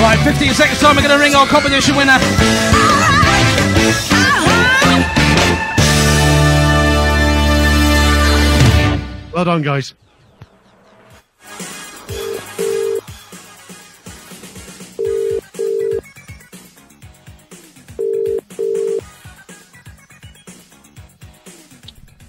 [0.00, 2.18] Right, 15 seconds' time, we're going to ring our competition winner.
[9.36, 9.92] Well done, guys.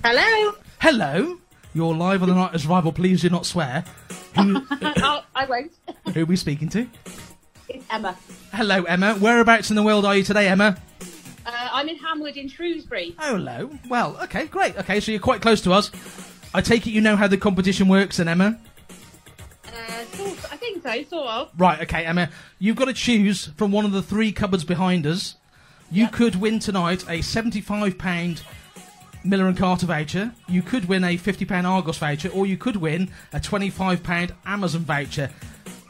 [0.03, 0.55] Hello.
[0.81, 1.37] Hello.
[1.73, 2.91] You're live on the 90s Revival.
[2.91, 3.85] Please do not swear.
[4.35, 5.71] Who, oh, I won't.
[6.13, 6.89] who are we speaking to?
[7.69, 8.17] It's Emma.
[8.51, 9.13] Hello, Emma.
[9.13, 10.75] Whereabouts in the world are you today, Emma?
[11.45, 13.15] Uh, I'm in Hanwood in Shrewsbury.
[13.17, 13.69] Oh, hello.
[13.87, 14.77] Well, okay, great.
[14.77, 15.89] Okay, so you're quite close to us.
[16.53, 18.57] I take it you know how the competition works, then, Emma.
[19.65, 21.51] Uh, sort, I think so, sort of.
[21.57, 22.29] Right, okay, Emma.
[22.59, 25.35] You've got to choose from one of the three cupboards behind us.
[25.91, 28.41] You could win tonight a £75
[29.23, 30.33] Miller and Carter voucher.
[30.47, 35.29] You could win a £50 Argos voucher, or you could win a £25 Amazon voucher.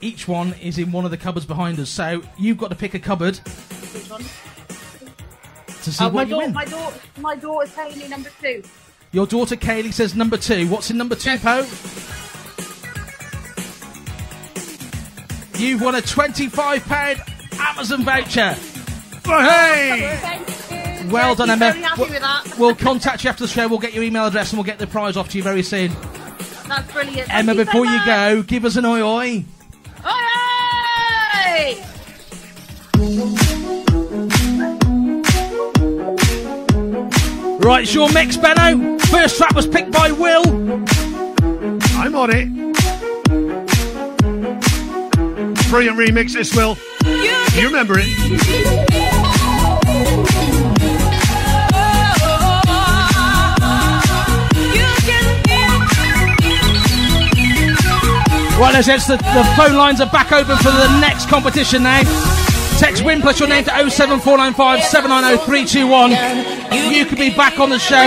[0.02, 1.90] Each one is in one of the cupboards behind us.
[1.90, 4.22] So you've got to pick a cupboard Which one?
[5.84, 6.54] to see Oh, my, you daughter, win.
[6.54, 8.62] my, daughter, my daughter's telling me number two.
[9.12, 10.68] Your daughter Kaylee says number two.
[10.68, 11.66] What's in number two, Poe?
[15.58, 18.56] You've won a £25 Amazon voucher.
[19.26, 21.08] Hey!
[21.10, 21.74] Well done, Emma.
[21.98, 22.44] Well-.
[22.58, 23.68] We'll contact you after the show.
[23.68, 25.92] We'll get your email address and we'll get the prize off to you very soon.
[26.68, 27.34] That's brilliant.
[27.34, 29.46] Emma, Thank before so you go, give us an oi oi.
[33.00, 33.74] Oi!
[37.68, 38.98] Right, it's your mix, Benno.
[38.98, 40.42] First track was picked by Will.
[41.98, 42.48] I'm on it.
[45.70, 46.78] Brilliant remix, this will.
[47.04, 48.08] You remember it?
[58.58, 62.27] Right, let's it's the, the phone lines are back open for the next competition now.
[62.78, 66.94] Text win plus your name to 07495 790 321.
[66.94, 67.98] You could be back on the show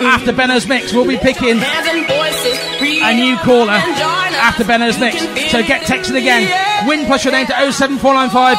[0.00, 0.92] after Benno's mix.
[0.92, 5.20] We'll be picking a new caller after Benno's mix.
[5.50, 6.50] So get texting again.
[6.88, 8.58] Win plus your name to 07495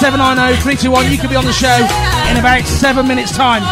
[0.00, 1.10] 790 321.
[1.10, 1.76] You could be on the show
[2.30, 3.62] in about seven minutes' time.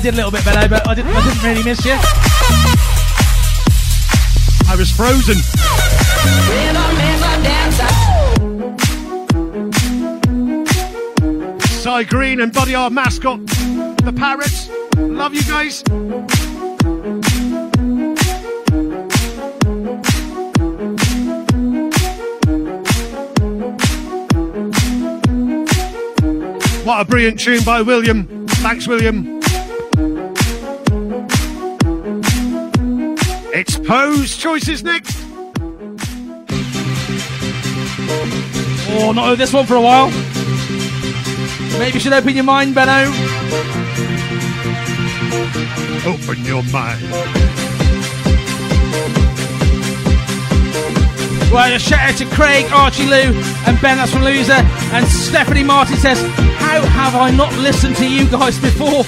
[0.00, 1.14] I did a little bit better, but I didn't.
[1.14, 1.92] I didn't really miss you.
[4.66, 5.36] I was frozen.
[11.82, 14.70] Cy Green and Buddy, our mascot, the parrots.
[14.96, 15.82] Love you guys.
[26.86, 28.46] What a brilliant tune by William.
[28.48, 29.39] Thanks, William.
[33.92, 35.18] It's Poe's choices next.
[38.92, 40.10] Oh, not heard this one for a while.
[41.76, 43.10] Maybe you should open your mind, Benno.
[46.06, 47.02] Open your mind.
[51.50, 53.34] Well, a shout out to Craig, Archie Lou,
[53.66, 54.52] and Ben, that's from Loser.
[54.52, 56.20] And Stephanie Martin says,
[56.60, 59.02] How have I not listened to you guys before?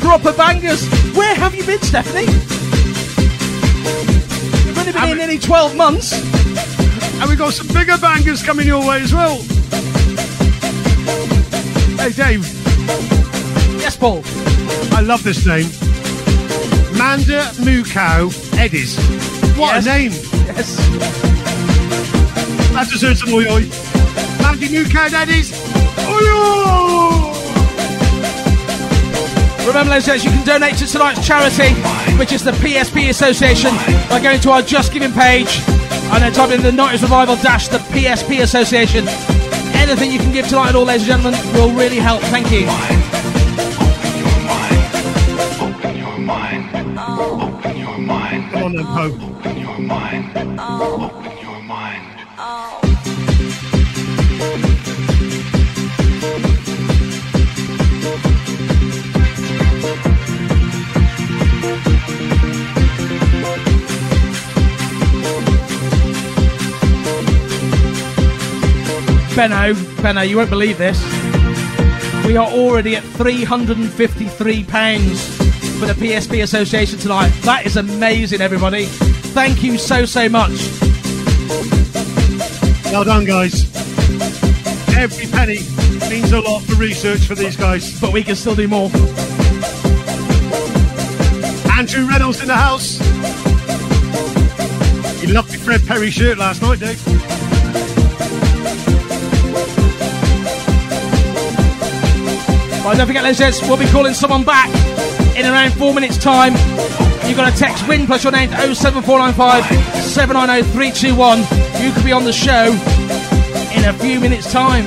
[0.00, 0.86] Proper bangers.
[1.16, 2.57] Where have you been, Stephanie?
[4.78, 6.12] You've only been here nearly 12 months.
[7.20, 9.36] And we've got some bigger bangers coming your way as well.
[11.98, 12.46] Hey, Dave,
[13.80, 14.22] Yes, Paul.
[14.96, 15.66] I love this name.
[16.96, 18.96] Manda Mukau Eddies.
[19.56, 19.86] What Yes.
[19.86, 20.12] a name.
[20.46, 20.76] Yes.
[22.72, 23.68] That deserves an oi oi.
[24.42, 25.52] Manda Mukau Eddies.
[26.08, 27.34] Oi oi!
[29.66, 31.74] Remember, ladies and you can donate to tonight's charity,
[32.18, 33.70] which is the PSP Association,
[34.08, 35.60] by going to our Just Giving page
[36.10, 39.06] and then type in the 90s Revival dash the PSP Association.
[39.76, 42.20] Anything you can give tonight at all, ladies and gentlemen, will really help.
[42.22, 42.66] Thank you.
[48.50, 51.27] Come on then, Poe.
[69.38, 69.72] Benno,
[70.02, 71.00] Benno, you won't believe this.
[72.26, 77.28] We are already at £353 for the PSP Association tonight.
[77.42, 78.86] That is amazing, everybody.
[78.86, 80.50] Thank you so, so much.
[82.86, 83.72] Well done, guys.
[84.96, 85.60] Every penny
[86.10, 88.00] means a lot for research for these guys.
[88.00, 88.90] But we can still do more.
[91.78, 92.98] Andrew Reynolds in the house.
[95.22, 97.27] You loved the Fred Perry shirt last night, Dave.
[102.96, 104.68] Don't forget, gents, we'll be calling someone back
[105.36, 106.52] in around four minutes' time.
[107.28, 109.64] You've got to text WIN plus your name to 07495
[110.04, 111.38] 790 321.
[111.84, 112.72] You could be on the show
[113.76, 114.84] in a few minutes' time.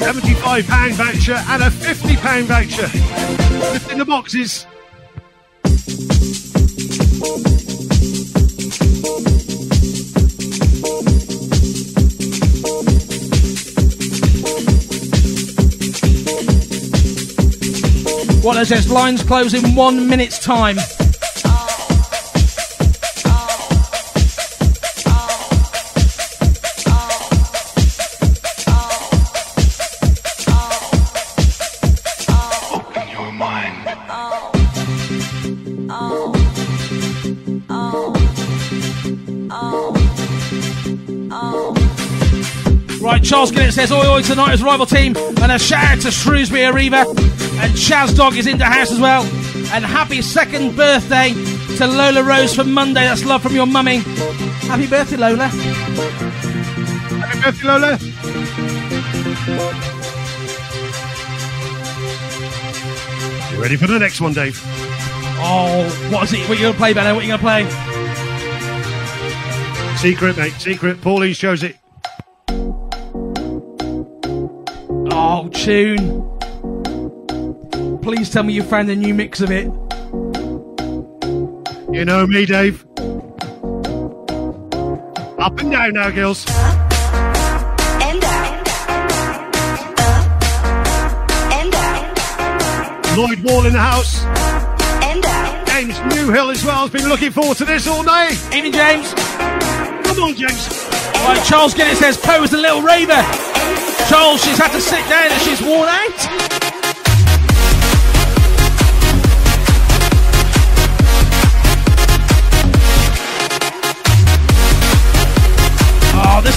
[0.00, 3.72] £75 voucher and a £50 voucher.
[3.72, 4.67] Lift in the boxes.
[18.48, 20.78] What, and lines close in one minute's time.
[43.02, 45.14] Right, Charles Ginnett says, Oi, oi, tonight is rival team.
[45.18, 47.37] And a shout out to Shrewsbury Arriva.
[47.60, 49.22] And Chaz Dog is in the house as well.
[49.72, 51.32] And happy second birthday
[51.76, 53.00] to Lola Rose from Monday.
[53.00, 53.98] That's love from your mummy.
[54.68, 55.48] Happy birthday, Lola.
[57.18, 57.98] Happy birthday, Lola.
[63.52, 64.60] You ready for the next one, Dave?
[65.40, 66.40] Oh, what is it?
[66.48, 67.14] What are you going to play, Benno?
[67.14, 67.64] What are you going to play?
[69.96, 70.52] Secret, mate.
[70.52, 71.00] Secret.
[71.00, 71.76] Pauline shows it.
[75.10, 76.27] Oh, tune.
[78.08, 79.66] Please tell me you found a new mix of it.
[81.92, 82.82] You know me, Dave.
[85.38, 86.46] Up and down now, girls.
[88.00, 88.24] And.
[91.52, 93.18] And out.
[93.18, 94.24] Lloyd Wall in the house.
[95.04, 95.66] And out.
[95.66, 98.30] James Newhill as well has been looking forward to this all day.
[98.56, 99.12] Evening, James.
[99.12, 100.66] Come on, James.
[101.26, 103.22] Right, Charles Ginnett says Poe is a little raver.
[104.08, 106.57] Charles, she's had to sit down and she's worn out.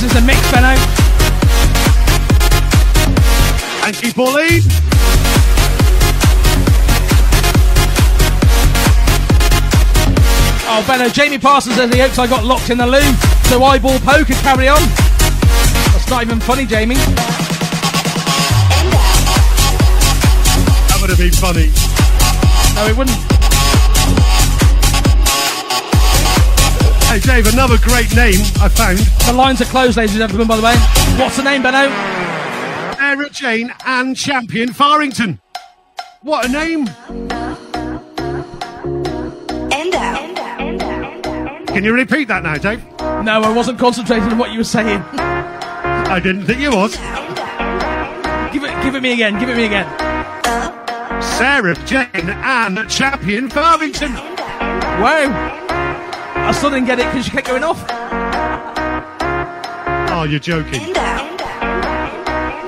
[0.01, 0.75] This is a mix, Benno.
[3.81, 4.61] Thank you, Pauline.
[10.73, 13.99] Oh, Benno, Jamie Parsons says he hopes I got locked in the loo so eyeball
[13.99, 14.81] could carry on.
[15.91, 16.95] That's not even funny, Jamie.
[20.87, 21.69] That would have been funny.
[22.75, 23.30] No, it wouldn't.
[27.11, 28.99] Hey, Dave, another great name I found.
[29.27, 30.77] The lines are closed, ladies and gentlemen, by the way.
[31.19, 31.89] What's the name, Benno?
[32.95, 35.41] Sarah Jane and Champion Farrington.
[36.21, 36.87] What a name.
[39.73, 41.67] And out.
[41.67, 42.81] Can you repeat that now, Dave?
[43.01, 45.01] No, I wasn't concentrating on what you were saying.
[45.01, 46.95] I didn't think you was.
[48.53, 49.37] give it, give it me again.
[49.37, 49.85] Give it me again.
[51.21, 54.13] Sarah Jane and Champion Farmington.
[54.13, 55.60] Wow.
[56.43, 57.83] I still didn't get it because you kept going off.
[60.13, 60.93] Oh, you're joking.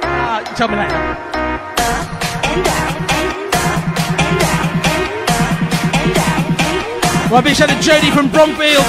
[0.05, 1.33] Uh, tell me later.
[7.29, 8.85] Well, big shout out to Jodie from Bromfield.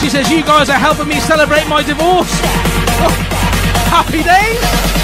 [0.00, 2.30] She says, You guys are helping me celebrate my divorce.
[3.04, 3.10] Oh,
[3.92, 5.01] happy days.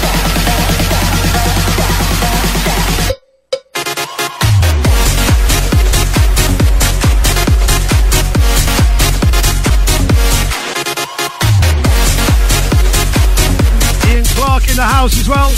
[14.79, 15.49] The house as well.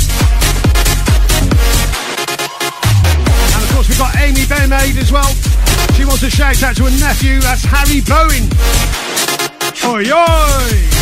[3.54, 5.32] And of course, we've got Amy Benmaid as well.
[5.94, 8.50] She wants to shout out to her nephew, that's Harry Bowen.
[9.86, 11.02] Oi, oi!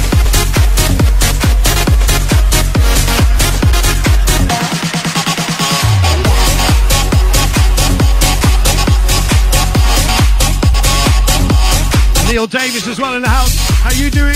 [12.27, 13.55] Neil Davis as well in the house.
[13.79, 14.35] How you doing?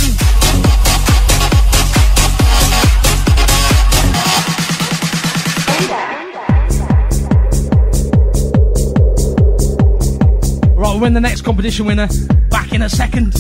[10.94, 12.08] Right, we'll win the next competition winner
[12.52, 13.34] back in a second.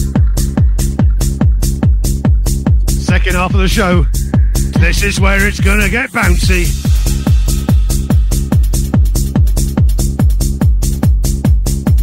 [2.90, 4.08] Second half of the show.
[4.80, 6.66] This is where it's gonna get bouncy.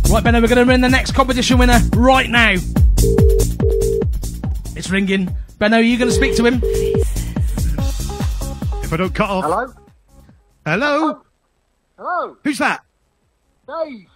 [0.09, 2.55] Right, Benno, we're going to win the next competition winner right now.
[4.77, 5.35] It's ringing.
[5.59, 6.61] Benno, are you going to speak to him?
[8.83, 9.45] If I don't cut off.
[9.45, 9.73] Hello?
[10.67, 11.23] Hello?
[11.97, 12.37] Hello?
[12.43, 12.85] Who's that?
[13.69, 14.07] Dave?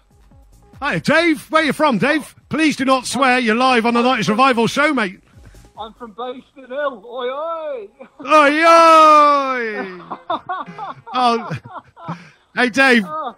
[0.85, 1.51] Hi, Dave.
[1.51, 2.35] Where you from, Dave?
[2.51, 3.39] Please do not swear.
[3.39, 5.19] You're live on the Night Revival show, mate.
[5.81, 7.03] I'm from Bayston Hill.
[7.07, 7.89] Oi, oi!
[8.21, 10.01] Oi, oi!
[11.15, 11.51] oh,
[12.55, 13.05] hey, Dave.
[13.07, 13.35] Oh.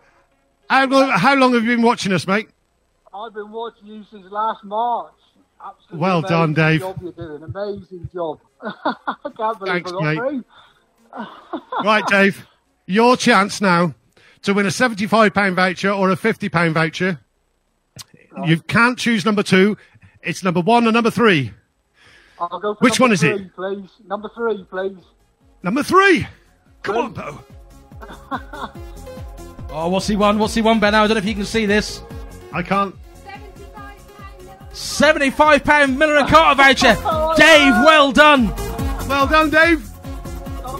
[0.68, 2.49] How long, how long have you been watching us, mate?
[3.14, 5.12] I've been watching you since last March.
[5.64, 6.80] Absolutely Well done, Dave.
[6.80, 7.44] Job you're doing.
[7.44, 8.40] Amazing job.
[8.61, 10.44] I can't believe Thanks, I got mate.
[11.84, 12.44] Right, Dave.
[12.86, 13.94] Your chance now
[14.42, 17.20] to win a £75 voucher or a £50 voucher.
[18.45, 19.76] You can't choose number two.
[20.22, 21.53] It's number one or number three.
[22.39, 23.55] I'll go for Which number one is it?
[23.55, 23.89] please.
[24.07, 24.99] Number three, please.
[25.62, 26.26] Number three.
[26.82, 27.41] Come on, Bo.
[29.68, 30.39] Oh, what's he won?
[30.39, 30.99] What's he won, Benno?
[30.99, 32.01] I don't know if you can see this.
[32.53, 32.95] I can't.
[34.72, 36.97] £75 Miller and Carter voucher.
[37.05, 38.49] Oh, Dave, well done.
[39.09, 39.87] Well done, Dave.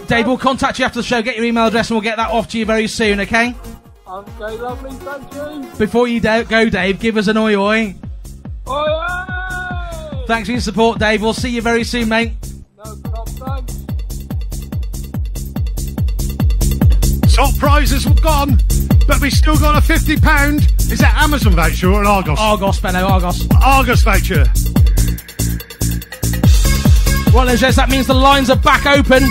[0.07, 1.21] Dave, we'll contact you after the show.
[1.21, 3.53] Get your email address and we'll get that off to you very soon, okay?
[4.09, 4.91] Okay, lovely.
[4.91, 5.77] Thank you.
[5.77, 7.95] Before you da- go, Dave, give us an oi oi.
[8.67, 10.23] Oi, oi!
[10.27, 11.21] Thanks for your support, Dave.
[11.21, 12.31] We'll see you very soon, mate.
[12.77, 13.65] No problem.
[17.33, 18.57] Top prizes were gone,
[19.07, 20.91] but we still got a £50.
[20.91, 22.39] Is that Amazon voucher or an Argos?
[22.39, 23.45] Argos, Benno, Argos.
[23.63, 24.45] Argos voucher.
[27.33, 29.23] Well, Les, that means the lines are back open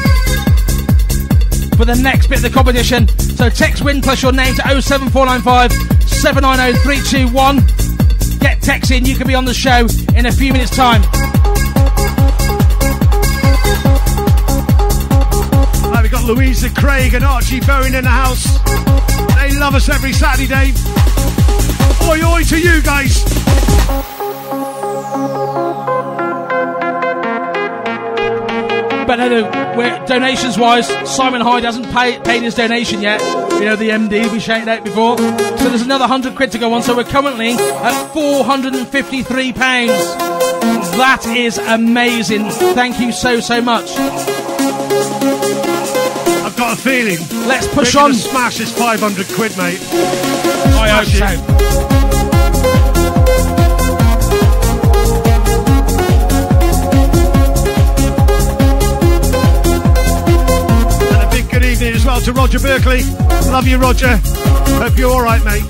[1.76, 3.06] for the next bit of the competition.
[3.36, 5.72] So text win plus your name to 07495
[6.08, 8.38] 790 321.
[8.38, 11.02] Get text in, you can be on the show in a few minutes' time.
[15.90, 18.58] Right, we've got Louisa Craig and Archie Bowen in the house.
[19.36, 20.72] They love us every Saturday.
[22.08, 23.24] Oi, oi to you guys.
[29.06, 33.20] But no, donations wise, Simon Hyde hasn't pay, paid his donation yet.
[33.52, 35.16] You know, the MD we shouted out before.
[35.18, 36.82] So there's another 100 quid to go on.
[36.82, 40.16] So we're currently at 453 pounds.
[40.96, 42.48] That is amazing.
[42.50, 43.90] Thank you so, so much.
[46.44, 47.18] I've got a feeling.
[47.46, 48.14] Let's push We're on.
[48.14, 49.80] Smash this 500 quid, mate.
[49.92, 51.95] I hope so.
[61.94, 63.02] As well to Roger Berkeley.
[63.50, 64.16] Love you, Roger.
[64.16, 65.62] Hope you're all right, mate.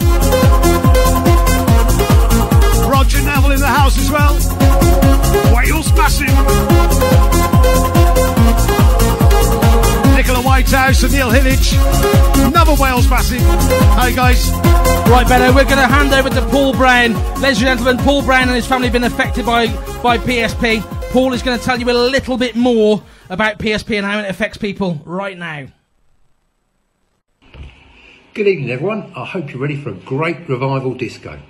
[2.91, 4.35] Roger Neville in the house as well.
[5.55, 6.29] Wales massive.
[10.17, 11.75] Nicola Whitehouse and Neil Hillage.
[12.47, 13.43] Another Wales massive.
[13.43, 14.49] Hi, guys.
[15.11, 17.13] Right, Benno, we're going to hand over to Paul Brown.
[17.41, 19.67] Ladies and gentlemen, Paul Brown and his family have been affected by,
[20.03, 20.83] by PSP.
[21.13, 24.31] Paul is going to tell you a little bit more about PSP and how it
[24.31, 25.67] affects people right now.
[28.37, 29.15] Good evening, everyone.
[29.17, 31.41] I hope you're ready for a great revival disco.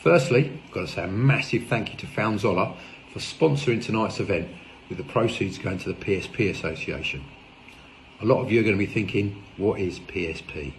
[0.00, 2.74] Firstly, I've got to say a massive thank you to Faun Zoeller
[3.12, 4.48] for sponsoring tonight's event
[4.88, 7.24] with the proceeds going to the PSP Association.
[8.20, 10.72] A lot of you are going to be thinking, what is PSP?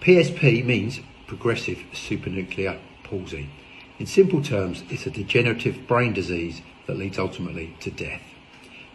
[0.00, 3.50] PSP means progressive supranuclear palsy.
[3.98, 8.22] In simple terms, it's a degenerative brain disease that leads ultimately to death.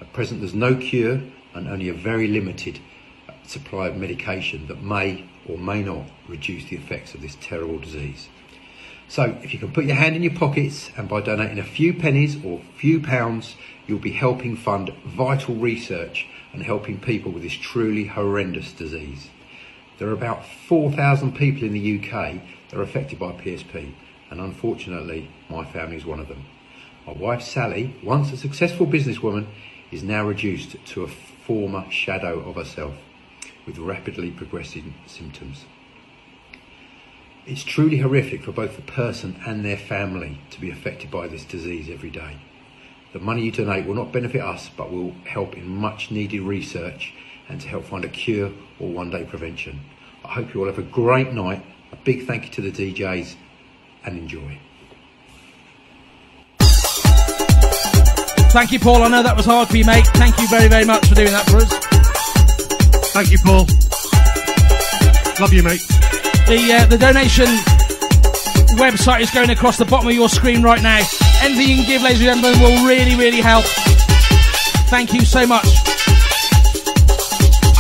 [0.02, 1.22] At present, there's no cure
[1.54, 2.80] and only a very limited
[3.54, 8.28] supply of medication that may or may not reduce the effects of this terrible disease.
[9.08, 11.94] So, if you can put your hand in your pockets and by donating a few
[11.94, 17.54] pennies or few pounds, you'll be helping fund vital research and helping people with this
[17.54, 19.30] truly horrendous disease.
[20.00, 23.94] There are about 4,000 people in the UK that are affected by PSP,
[24.32, 26.46] and unfortunately, my family is one of them.
[27.06, 29.48] My wife Sally, once a successful businesswoman,
[29.92, 32.96] is now reduced to a former shadow of herself
[33.66, 35.66] with rapidly progressing symptoms.
[37.46, 41.44] It's truly horrific for both the person and their family to be affected by this
[41.44, 42.38] disease every day.
[43.12, 47.14] The money you donate will not benefit us, but will help in much needed research
[47.50, 49.82] and to help find a cure or one day prevention.
[50.24, 51.64] I hope you all have a great night.
[51.92, 53.36] A big thank you to the DJs
[54.06, 54.58] and enjoy.
[58.54, 59.04] Thank you, Paul.
[59.04, 60.06] I know that was hard for you, mate.
[60.14, 62.03] Thank you very, very much for doing that for us.
[63.14, 63.68] Thank you, Paul.
[65.40, 65.86] Love you, mate.
[66.50, 67.46] The uh, the donation
[68.74, 70.98] website is going across the bottom of your screen right now.
[71.44, 73.66] Anything you can give, ladies and gentlemen, will really, really help.
[74.90, 75.66] Thank you so much.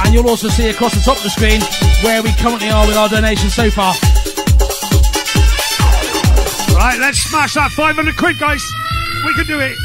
[0.05, 1.61] And you'll also see across the top of the screen
[2.03, 3.95] where we currently are with our donations so far.
[6.77, 8.63] Right, let's smash that 500 quid, guys.
[9.25, 9.75] We can do it.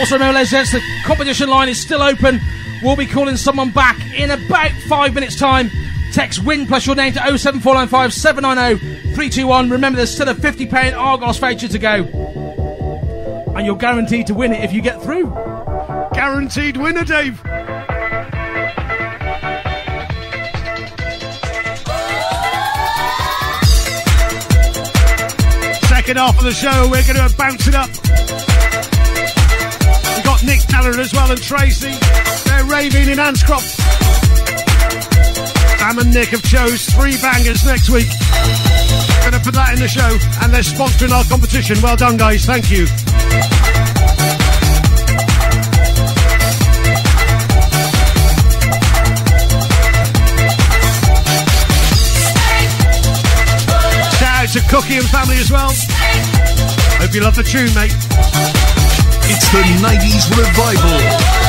[0.00, 2.40] Also, remember, ladies and gents, the competition line is still open.
[2.84, 5.70] We'll be calling someone back in about five minutes' time.
[6.12, 9.70] Text WIN plus your name to 07495 790 321.
[9.70, 12.04] Remember, there's still a £50 Argos voucher to go.
[13.56, 15.30] And you're guaranteed to win it if you get through.
[16.12, 17.40] Guaranteed winner, Dave.
[25.88, 27.88] Second half of the show, we're going to bounce it up.
[30.14, 32.43] We've got Nick Teller as well and Tracy.
[32.66, 33.84] Raving in Annscroft.
[35.94, 38.08] Sam and Nick have chose three bangers next week.
[39.22, 41.76] Gonna put that in the show, and they're sponsoring our competition.
[41.82, 42.44] Well done, guys.
[42.46, 42.86] Thank you.
[54.16, 55.72] Shout out to Cookie and family as well.
[56.98, 57.94] Hope you love the tune, mate.
[59.28, 61.43] It's the 90s revival.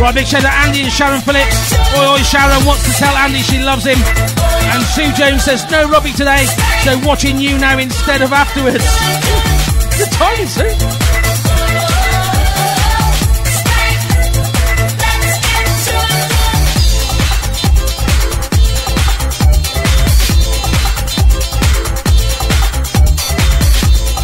[0.00, 1.74] Right, big shout out to Andy and Sharon Phillips.
[1.98, 3.98] Oi, oi, Sharon wants to tell Andy she loves him.
[3.98, 6.46] And Sue Jones says, no Robbie today,
[6.84, 8.78] so watching you now instead of afterwards.
[9.98, 10.62] Good timing, Sue.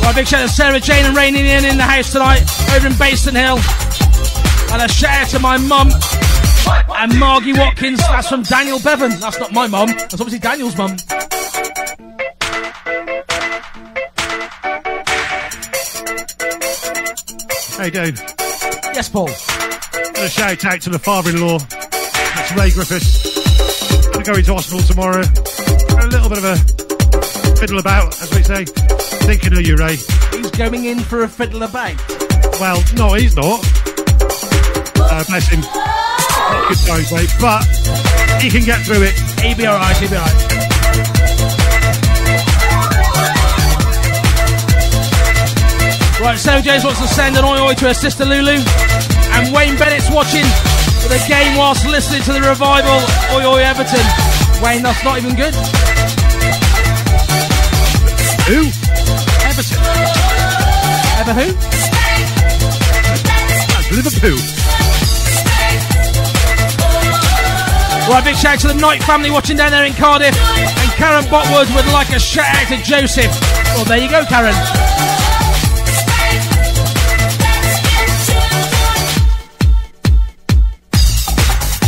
[0.05, 2.43] Right, big shout out to Sarah Jane and Rainy Ian in the house tonight,
[2.77, 3.84] over in Bayston Hill.
[4.75, 5.89] And a shout out to my mum
[6.99, 8.01] and Margie Watkins.
[8.01, 9.21] That's from Daniel Bevan.
[9.21, 9.87] That's not my mum.
[9.87, 10.97] That's obviously Daniel's mum.
[17.79, 18.19] Hey, dude.
[18.97, 19.29] Yes, Paul.
[19.29, 21.59] A shout out to the father-in-law.
[21.61, 24.09] That's Ray Griffiths.
[24.11, 25.21] Gonna go into hospital tomorrow.
[25.21, 26.57] A little bit of a
[27.61, 28.65] fiddle about, as we say.
[28.65, 29.95] Thinking of you, Ray.
[30.33, 31.95] He's going in for a fiddle about.
[32.59, 33.84] Well, no, he's not.
[35.15, 35.61] Uh, bless him.
[35.61, 37.31] Not good times, mate.
[37.39, 37.63] But
[38.43, 39.15] he can get through it.
[39.39, 40.35] He'll be alright, he'll be alright.
[46.19, 48.59] Right, Sarah James wants to send an oi oi to her sister Lulu.
[49.39, 52.99] And Wayne Bennett's watching a game whilst listening to the revival.
[53.39, 54.03] Oi oi Everton.
[54.67, 55.55] Wayne, that's not even good.
[58.51, 58.67] Who?
[59.47, 59.79] Everton.
[61.23, 61.55] Ever who?
[64.03, 64.64] That's
[68.05, 68.15] Liverpool.
[68.15, 70.37] Right, big shout out to the Knight family watching down there in Cardiff.
[70.37, 73.33] And Karen Botwood would like a shout out to Joseph.
[73.75, 74.55] Well, there you go, Karen.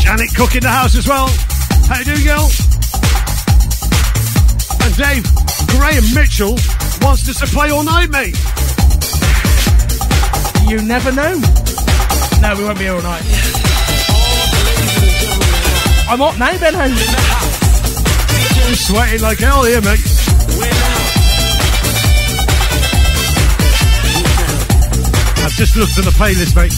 [0.01, 1.29] Janet Cook in the house as well.
[1.89, 2.49] How you doing, girl?
[4.83, 5.25] And Dave,
[5.69, 6.57] Graham Mitchell
[7.03, 8.37] wants us to play all night, mate.
[10.69, 11.35] You never know.
[12.41, 13.66] No, we won't be here all night.
[16.09, 16.79] I'm up now, Benno.
[16.79, 19.99] I'm sweating like hell here, mate.
[25.43, 26.75] I've just looked at the playlist, mate.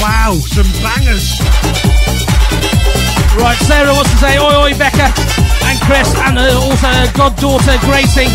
[0.00, 1.34] Wow, some bangers.
[3.38, 7.78] Right, Sarah wants to say oi oi Becca and Chris and uh, also her goddaughter
[7.82, 8.30] Gracie.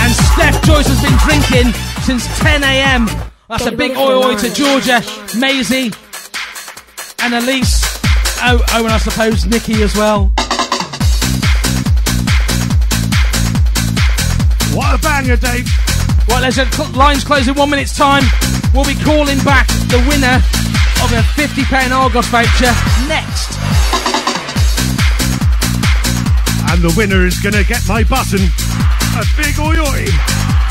[0.00, 1.72] And Steph Joyce has been drinking
[2.02, 3.08] since 10 a.m.
[3.48, 5.02] That's a big oi oi to Georgia,
[5.38, 5.90] Maisie,
[7.24, 7.80] and Elise.
[8.42, 10.30] Oh, oh, and I suppose Nikki as well.
[14.76, 15.66] What a banger, Dave.
[16.28, 18.24] Right, there's a cl- lines close in one minute's time.
[18.74, 20.36] We'll be calling back the winner
[21.00, 22.74] of a £50 Argos voucher
[23.08, 23.56] next.
[26.70, 28.40] And the winner is going to get my button.
[29.16, 30.63] A big oi oi.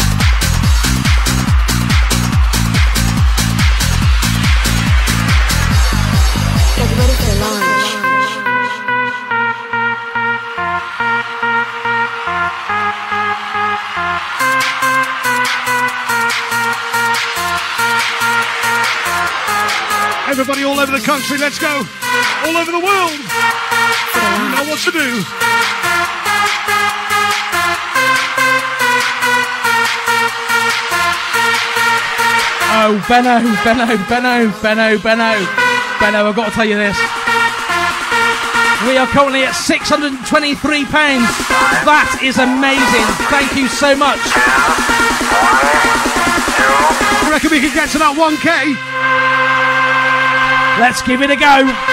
[20.34, 21.86] Everybody all over the country, let's go.
[22.46, 23.12] All over the world.
[23.12, 25.24] You know what to do.
[32.76, 35.73] Oh, Benno, Benno, Benno, Benno, Benno,
[36.04, 36.98] Benno, I've got to tell you this.
[38.84, 40.20] We are currently at £623.
[41.88, 43.08] That is amazing.
[43.32, 44.20] Thank you so much.
[47.24, 48.76] I reckon we can get to that 1K.
[50.82, 51.93] Let's give it a go.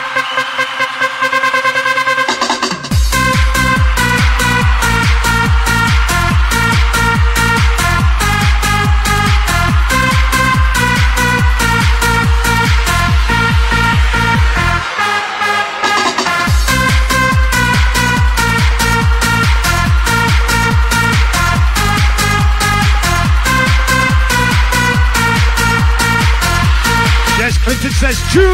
[27.81, 28.45] Clinton says choo.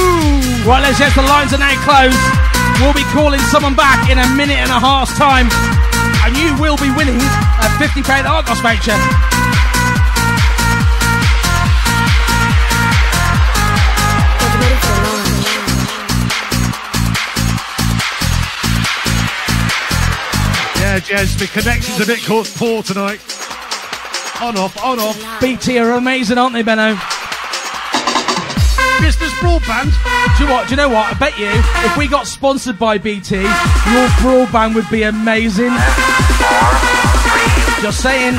[0.63, 2.15] Right, let's yes, the lines are now closed.
[2.81, 5.49] We'll be calling someone back in a minute and a half's time.
[6.23, 8.95] And you will be winning a £50 Argos voucher.
[14.39, 15.43] Get ready for the launch.
[20.79, 23.21] Yeah, Jez, the connection's a bit poor tonight.
[24.41, 25.41] On off, on off.
[25.41, 26.97] BT are amazing, aren't they, Benno?
[29.41, 29.93] Broadband.
[30.39, 30.67] Do you what?
[30.67, 31.15] Do you know what?
[31.15, 35.73] I bet you if we got sponsored by BT, your broadband would be amazing.
[37.83, 38.35] Just saying.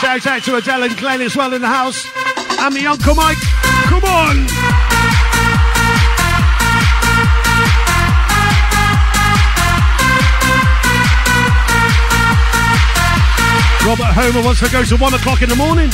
[0.00, 2.06] Shout out to Adele and Glenn as well in the house.
[2.58, 3.38] And the Uncle Mike.
[3.88, 4.65] Come on.
[13.86, 15.86] Robert Homer wants to go to one o'clock in the morning.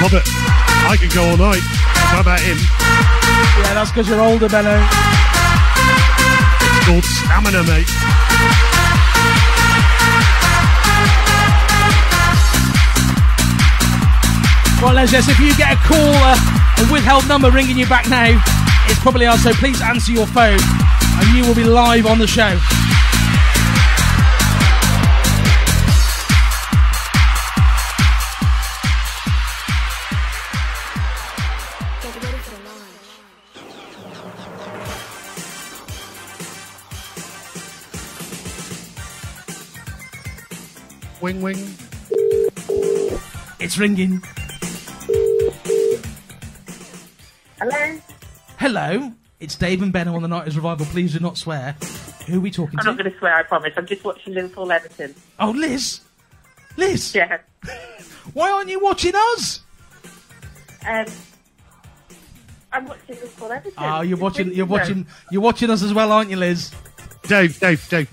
[0.00, 0.24] Robert,
[0.88, 1.60] I can go all night.
[2.08, 2.56] How about him?
[2.56, 4.80] Yeah, that's because you're older, Benno.
[6.72, 7.92] It's called stamina, mate.
[14.80, 16.40] Right, Les, yes, if you get a call, uh,
[16.80, 18.32] a withheld number ringing you back now,
[18.88, 22.26] it's probably us, so please answer your phone and you will be live on the
[22.26, 22.56] show.
[41.28, 41.74] Wing wing.
[43.60, 44.22] It's ringing.
[47.60, 48.00] Hello?
[48.58, 50.86] Hello, it's Dave and Benno on the 90s Revival.
[50.86, 51.72] Please do not swear.
[52.28, 52.80] Who are we talking to?
[52.80, 52.90] I'm to?
[52.92, 53.74] not going to swear, I promise.
[53.76, 55.14] I'm just watching Liverpool Everton.
[55.38, 56.00] Oh, Liz.
[56.78, 57.14] Liz.
[57.14, 57.36] Yeah.
[58.32, 59.60] Why aren't you watching us?
[60.88, 61.04] Um,
[62.72, 63.74] I'm watching Liverpool Everton.
[63.76, 64.46] Oh, you're It's watching.
[64.54, 64.70] You're brilliant.
[65.06, 65.06] watching.
[65.30, 66.72] You're watching us as well, aren't you, Liz?
[67.24, 68.08] Dave, Dave, Dave.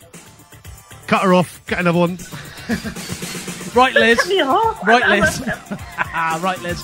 [1.08, 1.66] Cut her off.
[1.66, 2.18] Get another one.
[3.76, 4.18] Right, Liz.
[4.20, 4.88] Cut me off.
[4.88, 5.42] Right, I- I Liz.
[5.98, 6.82] Ah, right, Liz.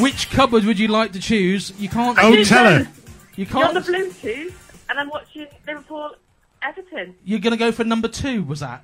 [0.00, 1.72] Which cupboard would you like to choose?
[1.78, 2.16] You can't.
[2.16, 2.88] Don't tell her.
[3.36, 4.12] You You're on the can't.
[4.12, 4.52] Bluetooth,
[4.90, 6.16] and I'm watching Liverpool
[6.62, 7.14] Everton.
[7.24, 8.42] You're gonna go for number two.
[8.42, 8.82] Was that?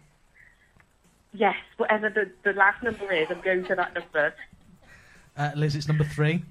[1.35, 4.35] Yes, whatever the, the last number is, I'm going to that number.
[5.37, 6.45] Uh, Liz, it's number three.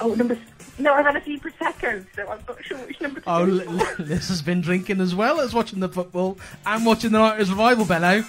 [0.00, 0.36] Oh, number.
[0.78, 3.86] No, I've had a few prosecco, so I'm not sure which number Oh, go Li-
[4.00, 6.36] Liz has been drinking as well as watching the football
[6.66, 8.24] and watching the Night Revival, Benno.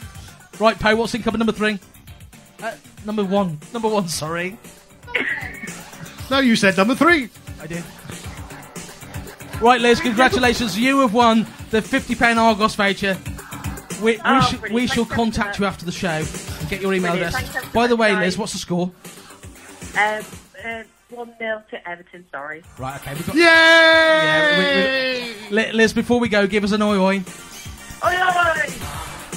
[0.59, 1.79] Right, Poe, what's in cupboard number three?
[2.61, 2.73] Uh,
[3.05, 3.59] number one.
[3.73, 4.57] Number one, sorry.
[6.31, 7.29] No, you said number three.
[7.61, 7.83] I did.
[9.61, 10.75] Right, Liz, congratulations.
[10.77, 13.15] You have won the fifty pound Argos voucher.
[14.01, 17.11] We, we, Oh, sh- we shall contact you after the show and get your email
[17.11, 17.35] Brilliant.
[17.35, 17.51] address.
[17.53, 18.15] Thanks By the way.
[18.15, 18.91] Liz, what's the score?
[19.97, 20.23] Um,
[20.65, 20.83] uh,
[21.15, 22.63] 1 0 to Everton, sorry.
[22.77, 23.13] Right, okay.
[23.13, 23.41] We've got, Yay!
[23.43, 27.15] Yeah, we- we- Liz, before we go, give us an oi oi.
[27.17, 27.21] Oi,
[28.03, 28.69] oi!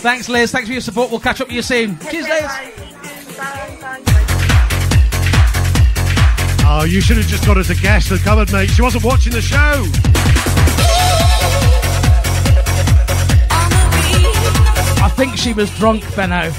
[0.00, 0.50] Thanks, Liz.
[0.52, 1.10] Thanks for your support.
[1.10, 1.98] We'll catch up with you soon.
[2.10, 2.42] Cheers, Liz.
[2.42, 4.14] Bye, bye, bye.
[6.70, 8.70] Oh, you should have just got as a guest and covered, mate.
[8.70, 9.84] She wasn't watching the show.
[15.00, 16.50] I think she was drunk, Benno.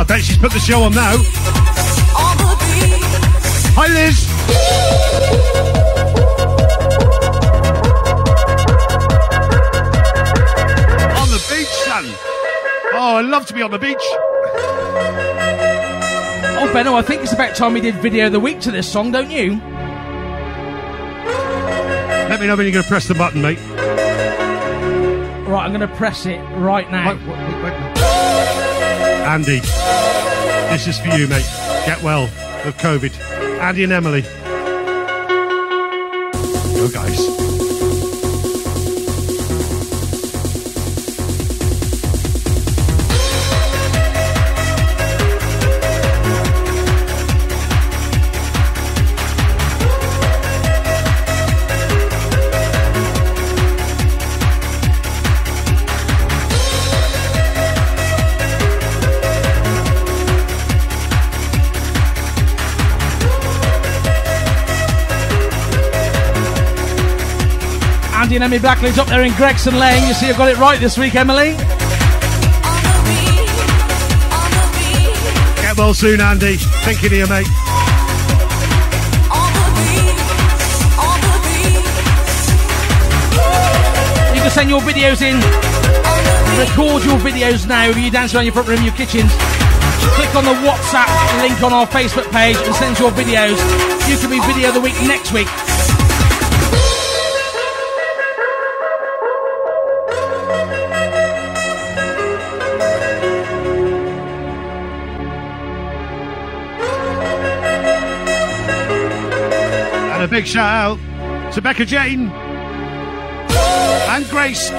[0.00, 1.16] I bet she's put the show on now.
[3.80, 4.26] Hi, Liz.
[11.14, 12.04] on the beach, son.
[12.92, 13.96] Oh, I love to be on the beach.
[16.60, 18.90] Oh, Benno, I think it's about time we did video of the week to this
[18.90, 19.60] song, don't you?
[22.28, 23.60] Let me know when you're going to press the button, mate.
[25.46, 27.10] Right, I'm going to press it right now.
[27.10, 27.74] Wait, wait, wait.
[29.24, 29.60] Andy,
[30.72, 31.46] this is for you, mate.
[31.86, 33.37] Get well of COVID.
[33.60, 34.22] Andy and Emily.
[36.76, 37.47] Go, guys.
[68.48, 70.08] Emily Blackley's up there in Gregson Lane.
[70.08, 71.52] You see, I got it right this week, Emily.
[75.60, 76.56] Get well soon, Andy.
[76.56, 77.46] Thinking of you, mate.
[84.32, 85.36] You can send your videos in.
[86.56, 89.30] Record your videos now of you dance around your front room, your kitchens.
[90.16, 93.60] Click on the WhatsApp link on our Facebook page and send your videos.
[94.08, 95.48] You can be video of the week next week.
[110.38, 114.70] Big shout out to Becca Jane and Grace.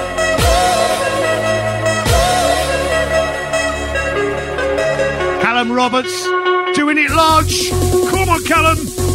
[5.41, 6.23] Callum Roberts
[6.77, 7.71] doing it large.
[7.71, 9.08] Come on, Callum.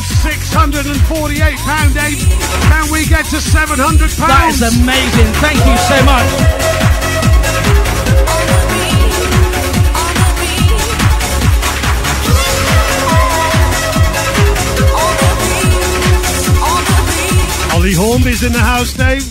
[0.00, 2.18] Apparently £648 pound eight.
[2.18, 4.16] Can we get to £700?
[4.16, 5.32] That is amazing.
[5.40, 6.28] Thank you so much.
[17.74, 19.24] Ollie Hornby's in the house, Dave.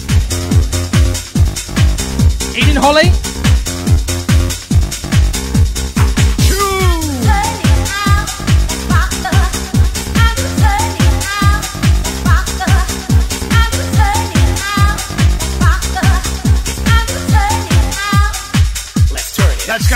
[2.58, 3.29] Eating Holly.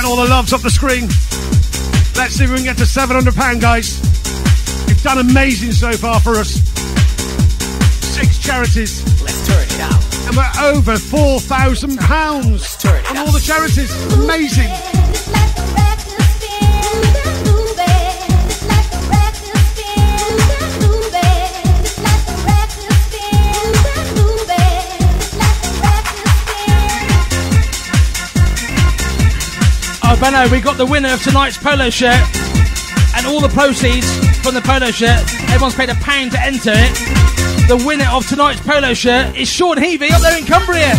[0.06, 1.08] All the loves off the screen.
[2.18, 4.02] Let's see if we can get to £700, guys.
[4.88, 6.56] You've done amazing so far for us.
[8.14, 9.02] Six charities.
[9.24, 10.04] Let's turn it out.
[10.28, 13.96] And we're over £4,000 on all the charities.
[14.14, 15.03] Amazing.
[30.24, 32.16] Benno, we got the winner of tonight's polo shirt.
[33.14, 34.08] And all the proceeds
[34.40, 35.20] from the polo shirt,
[35.52, 36.96] everyone's paid a pound to enter it.
[37.68, 40.96] The winner of tonight's polo shirt is Sean Heavey up there in Cumbria.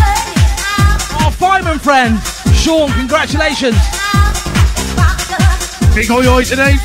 [1.25, 2.21] Our fireman friend.
[2.53, 3.79] Sean, congratulations.
[5.95, 6.77] Big oi oi today.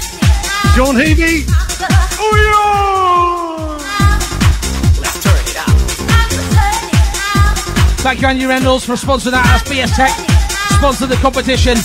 [0.80, 1.44] John Heavey.
[4.96, 5.76] Let's turn it out.
[8.00, 9.44] Thank you, Andy Reynolds, for sponsoring that.
[9.44, 10.16] That's BS Tech.
[10.80, 11.76] Sponsored the competition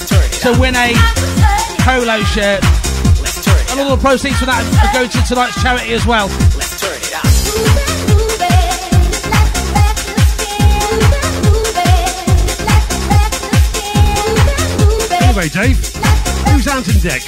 [0.45, 0.93] to win a
[1.81, 2.61] polo shirt.
[3.71, 6.29] And all the proceeds from that are going to tonight's charity as well.
[6.61, 7.25] Let's turn it out.
[15.23, 15.81] Anyway, Dave,
[16.53, 17.25] who's Ant and Dec?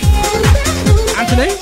[1.17, 1.57] Anthony?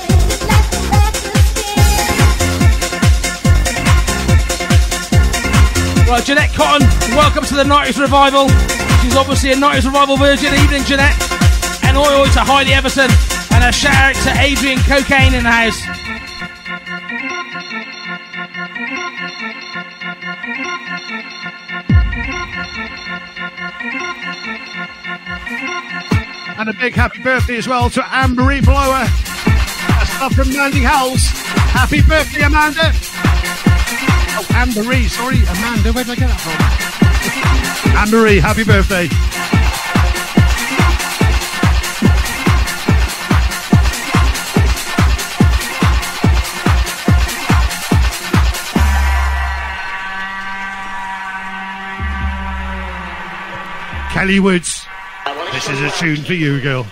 [6.11, 6.85] Right, Jeanette Cotton,
[7.15, 8.49] welcome to the 90s revival.
[8.99, 10.53] She's obviously a 90s revival virgin.
[10.53, 11.34] Evening, Jeanette.
[11.95, 13.09] And oi to Heidi Everton.
[13.55, 15.79] And a shout out to Adrian Cocaine in the house.
[26.59, 29.05] And a big happy birthday as well to Anne-Marie Blower.
[29.87, 31.23] That's love from Mandy Howells.
[31.71, 32.91] Happy birthday, Amanda.
[34.35, 35.93] Oh, Anne-Marie, sorry, Amanda.
[35.93, 37.95] Where did I get that from?
[37.95, 39.07] Anne-Marie, happy birthday.
[54.25, 54.87] Kelly Woods.
[55.51, 56.87] This is a tune for you, girl.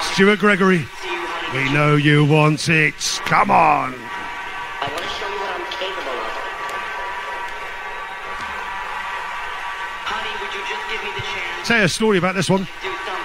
[0.00, 0.86] Stuart Gregory.
[1.52, 3.20] We know you want it.
[3.26, 3.92] Come on.
[11.64, 12.66] Say a story about this one.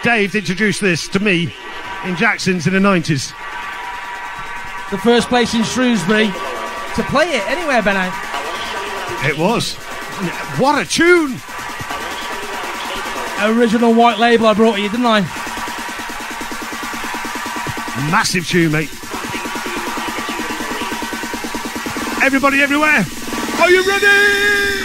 [0.03, 1.55] Dave introduced this to me
[2.03, 3.31] in Jackson's in the 90s.
[4.91, 6.29] The first place in Shrewsbury
[6.95, 8.11] to play it anywhere, Benno.
[9.27, 9.75] It was.
[10.57, 11.35] What a tune!
[13.43, 15.21] Original white label I brought you, didn't I?
[18.09, 18.89] Massive tune, mate.
[22.23, 23.05] Everybody everywhere,
[23.59, 24.84] are you ready?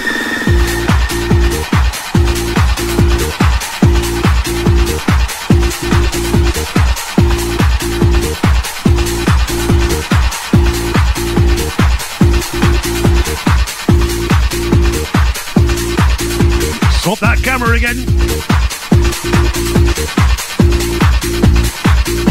[17.21, 18.05] That camera again.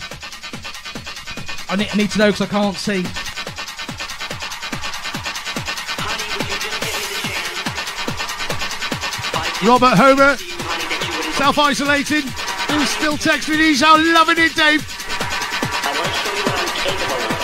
[1.76, 3.04] I need, I need to know because I can't see.
[9.68, 10.38] Robert Homer,
[11.36, 13.58] self isolated, who's still texting.
[13.58, 14.88] He's out loving it, Dave.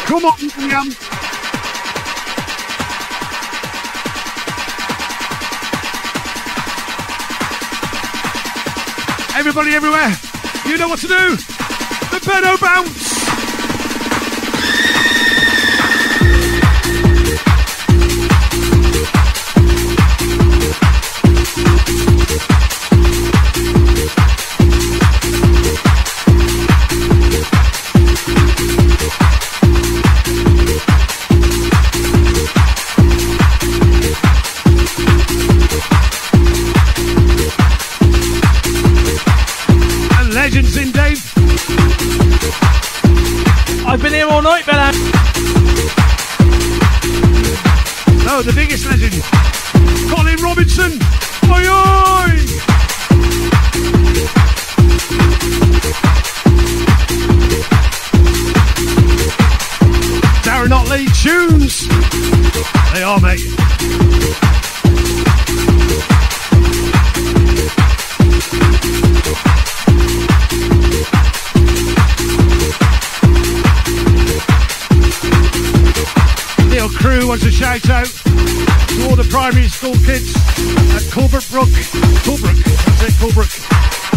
[0.05, 0.39] Come on,
[0.69, 0.95] Yum.
[9.35, 10.13] Everybody everywhere,
[10.65, 11.35] you know what to do.
[11.35, 13.10] The pedo bounce.
[40.53, 41.33] Legends in Dave.
[43.87, 44.91] I've been here all night, Bella.
[48.25, 49.23] No, the biggest legend.
[50.09, 50.99] Colin Robinson.
[51.49, 52.31] Oi, oi.
[60.43, 61.87] Darren Otley tunes.
[62.93, 64.60] They are, mate.
[76.97, 80.35] Crew wants a shout out to all the primary school kids
[80.95, 81.69] at Colbert Brook.
[82.25, 83.51] Colbrook, that's it, Colbrook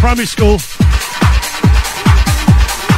[0.01, 0.59] Primary School.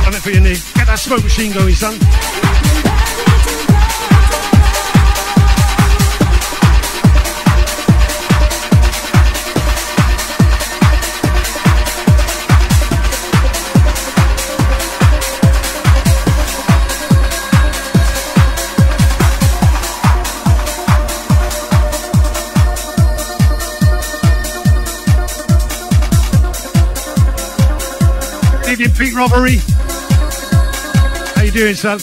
[0.08, 0.58] It for you, Nick.
[0.74, 2.45] Get that smoke machine going, son.
[28.96, 29.56] Feet robbery.
[31.34, 32.00] How you doing, son?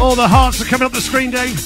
[0.00, 1.64] All the hearts are coming up the screen, Dave.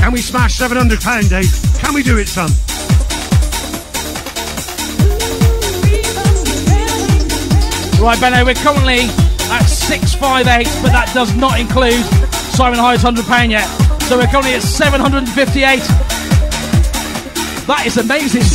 [0.00, 1.82] Can we smash £700, Dave?
[1.82, 2.48] Can we do it, son?
[7.98, 9.10] Right, Benno, we're currently
[9.50, 12.04] at 658, but that does not include
[12.54, 13.66] Simon Hyde's £100 yet.
[14.06, 15.26] So we're currently at 758.
[17.66, 18.46] That is amazing.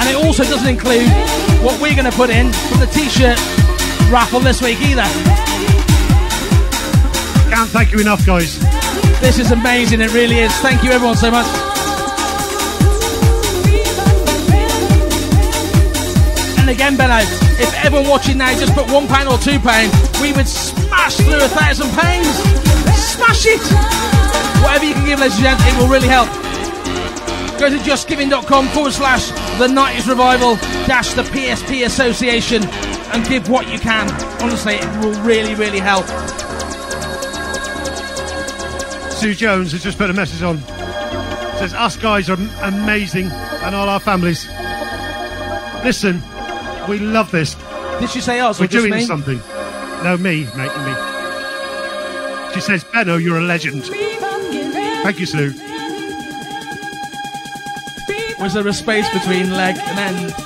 [0.00, 1.12] And it also doesn't include
[1.60, 3.36] what we're going to put in from the t shirt
[4.08, 5.04] raffle this week either.
[7.52, 8.58] Can't thank you enough, guys.
[9.20, 10.52] This is amazing, it really is.
[10.64, 11.46] Thank you, everyone, so much.
[16.58, 20.32] And again, Benno, if everyone watching now just put one pound or two pound, we
[20.32, 22.28] would smash through a thousand pounds.
[23.16, 23.62] Smash it!
[24.62, 26.28] Whatever you can give, ladies and gents, it will really help.
[27.58, 30.56] Go to justgiving.com forward slash the 90s revival
[30.86, 32.62] dash the PSP Association
[33.12, 34.10] and give what you can.
[34.42, 36.04] Honestly, it will really, really help.
[39.12, 40.58] Sue Jones has just put a message on.
[41.58, 44.46] Says, Us guys are amazing and all our families.
[45.82, 46.22] Listen,
[46.88, 47.54] we love this.
[48.00, 48.60] Did she say us?
[48.60, 49.04] We're just doing me?
[49.04, 49.38] something.
[50.02, 50.94] No, me, mate, me.
[52.54, 53.84] She says, Benno, you're a legend.
[53.84, 55.52] Thank you, Sue.
[58.38, 60.45] Was there a space between leg and end?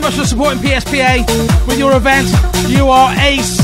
[0.00, 2.28] So much for supporting PSPA with your event.
[2.68, 3.60] You are ace.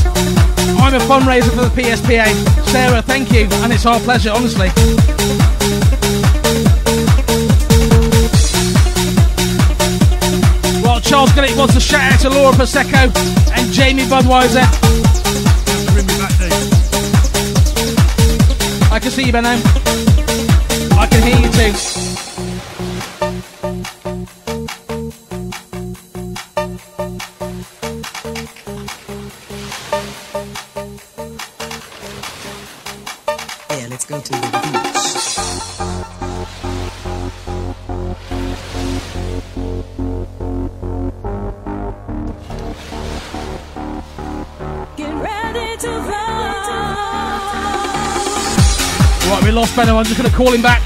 [0.79, 2.27] I'm a fundraiser for the PSPA.
[2.67, 4.69] Sarah, thank you, and it's our pleasure, honestly.
[10.83, 13.11] Well, Charles Gillett wants to shout out to Laura Prosecco
[13.57, 14.67] and Jamie Budweiser.
[18.93, 19.86] I can see you, Benno.
[49.98, 50.86] I'm just going to call him back.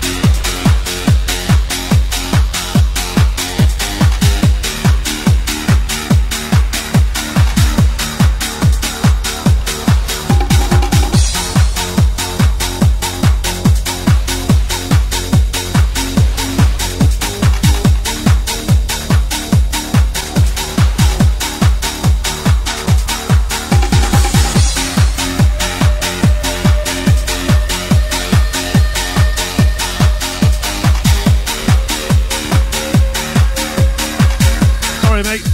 [35.23, 35.47] Sorry, mate.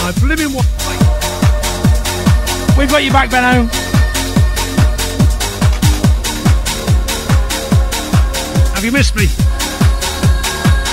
[0.00, 0.66] I blimmin' what?
[2.78, 3.64] We've got you back, Benno.
[8.74, 9.26] Have you missed me?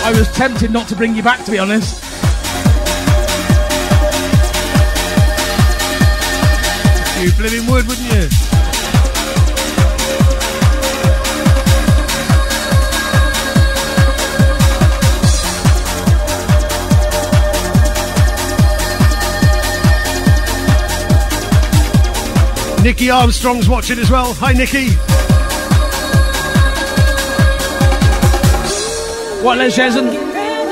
[0.04, 2.04] I was tempted not to bring you back, to be honest.
[7.22, 8.43] You blimmin' would, wouldn't you?
[22.84, 24.34] Nikki Armstrong's watching as well.
[24.40, 24.90] Hi, Nikki.
[29.42, 30.12] What, Les Jessen?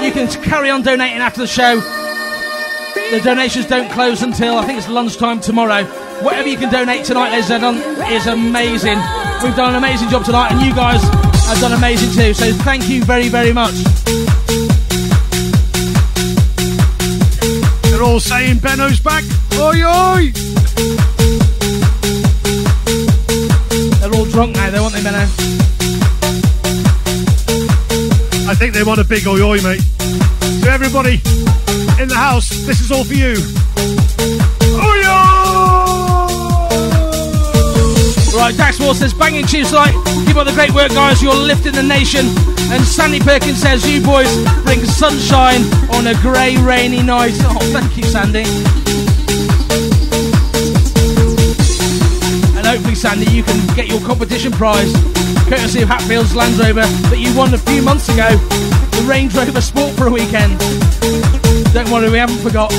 [0.03, 1.79] You can carry on donating after the show.
[3.11, 5.85] The donations don't close until I think it's lunchtime tomorrow.
[6.21, 7.77] Whatever you can donate tonight, Les Jessen,
[8.11, 8.97] is amazing.
[9.41, 12.33] We've done an amazing job tonight, and you guys have done amazing too.
[12.33, 13.75] So thank you very, very much.
[17.83, 19.23] They're all saying Benno's back.
[19.53, 20.50] Oi, oi!
[24.31, 25.19] Drunk now, though, aren't they, Benno?
[28.49, 29.81] I think they want a big oi, oi, mate.
[30.61, 31.21] To everybody
[32.01, 33.35] in the house, this is all for you.
[34.79, 35.01] Oi,
[38.33, 39.93] Right, Dax Wall says, banging tunes tonight.
[40.25, 41.21] Keep up the great work, guys.
[41.21, 42.25] You're lifting the nation.
[42.71, 44.33] And Sandy Perkins says, you boys
[44.63, 45.61] bring sunshine
[45.93, 47.33] on a grey, rainy night.
[47.41, 48.80] Oh, thank you, Sandy.
[53.01, 54.93] Sandy, you can get your competition prize,
[55.49, 58.29] courtesy of Hatfield's Land Rover, that you won a few months ago.
[58.29, 60.59] The Range Rover Sport for a weekend.
[61.73, 62.69] Don't worry, we haven't forgot.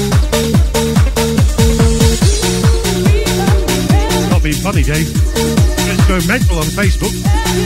[4.31, 5.11] Not being funny, Dave.
[5.11, 7.11] Just go mental on Facebook.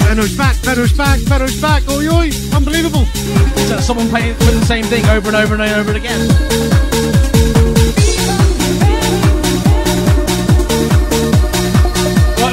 [0.08, 1.86] Benno's back, Benno's back, Benno's back.
[1.90, 2.30] Oi, oi!
[2.56, 3.04] Unbelievable.
[3.68, 7.25] So someone playing the same thing over and over and over and again.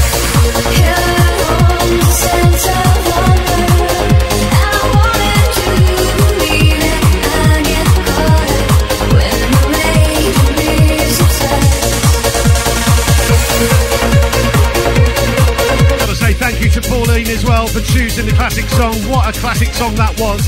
[16.88, 18.94] Pauline as well for choosing the classic song.
[19.10, 20.40] What a classic song that was.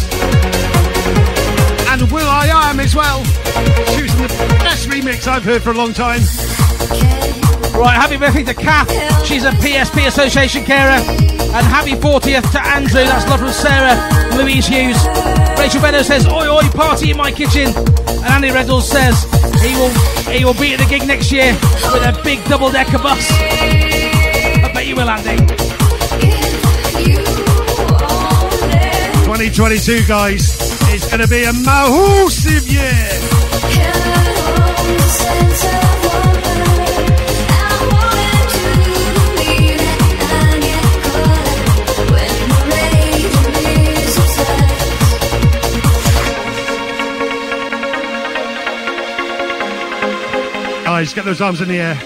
[1.90, 3.24] And Will I Am as well,
[3.97, 4.28] choosing the
[4.60, 6.20] best remix I've heard for a long time.
[7.74, 8.90] Right, happy birthday to Kath.
[9.27, 11.01] She's a PSP Association carer.
[11.01, 13.05] And happy 40th to Andrew.
[13.05, 13.97] That's love from Sarah.
[14.36, 14.98] Louise Hughes.
[15.59, 17.69] Rachel Meadows says, Oi, oi, party in my kitchen.
[17.69, 19.24] And Andy Reddles says
[19.62, 19.90] he will
[20.31, 21.52] he will be at the gig next year
[21.93, 23.27] with a big double decker bus.
[23.31, 25.57] I bet you will, Andy.
[29.25, 30.59] 2022, guys,
[30.93, 33.09] is going to be a massive year.
[50.85, 51.97] Guys, get those arms in the air.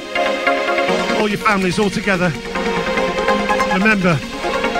[1.18, 2.30] All your families all together.
[3.72, 4.20] Remember,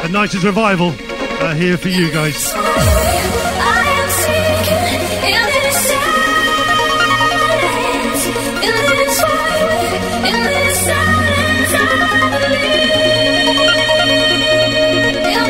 [0.03, 0.89] the 90s revival
[1.45, 2.53] are here for you guys.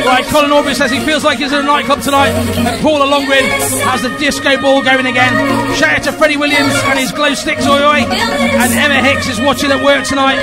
[0.05, 2.29] Right, Colin Aubrey says he feels like he's in a nightclub tonight.
[2.29, 3.49] And Paul Longrin
[3.85, 5.33] has the disco ball going again.
[5.75, 8.01] Shout out to Freddie Williams and his glow sticks, oi oi.
[8.03, 10.37] And Emma Hicks is watching at work tonight.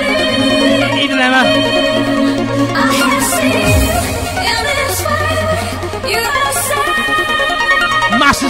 [0.99, 2.41] Eden Emma.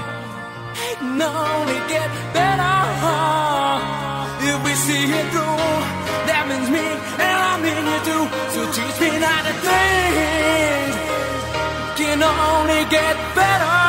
[4.85, 5.57] See it through.
[6.29, 8.23] That means me and I mean you too.
[8.53, 10.93] So teach me how to think.
[11.97, 13.81] Can only get better.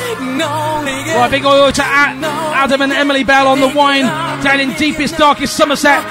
[0.00, 4.06] Can only get Right, big oil to Adam and Emily Bell on the wine
[4.42, 6.02] down in deepest, darkest Somerset.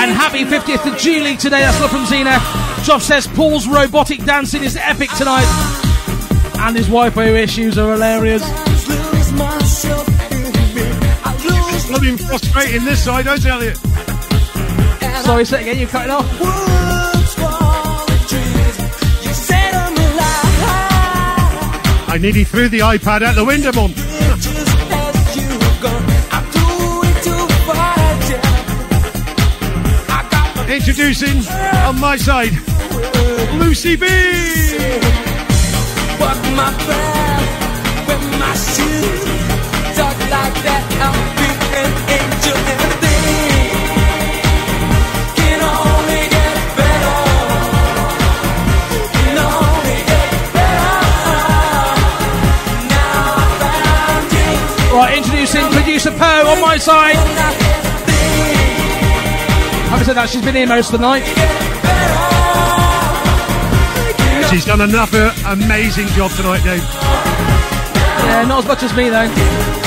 [0.00, 1.60] And happy 50th to Julie today.
[1.60, 2.38] That's love from Zena.
[2.84, 5.46] Joff says Paul's robotic dancing is epic tonight.
[6.58, 8.42] And his Wi-Fi issues are hilarious.
[11.94, 13.72] Blooming frustrating this side, I tell you.
[15.22, 15.78] Sorry, say again.
[15.78, 16.26] You're cutting off.
[16.38, 18.76] the trees.
[19.24, 20.64] You set 'em alive.
[22.08, 23.94] I nearly threw the iPad out the window, Mum.
[23.94, 24.10] Just
[24.90, 25.48] as you
[25.80, 25.92] go,
[26.32, 26.66] I do
[27.10, 27.34] it to
[27.68, 28.40] fight you.
[30.16, 31.46] I got my Introducing,
[31.86, 32.54] on my side,
[33.60, 34.04] Lucy B.
[36.18, 37.48] walk my path
[38.08, 39.22] with my shoes.
[39.96, 41.43] Talk like that,
[41.74, 43.74] I'll be an angel and a thing.
[45.34, 47.18] Can only get better.
[49.12, 50.94] Can only get better.
[52.90, 54.50] Now I found you.
[54.96, 57.16] Right, introducing producer Poe on my side.
[59.90, 61.24] Having said that, she's been here most of the night.
[64.50, 66.84] She's done another amazing job tonight, Dave.
[68.24, 69.83] Yeah, not as much as me though.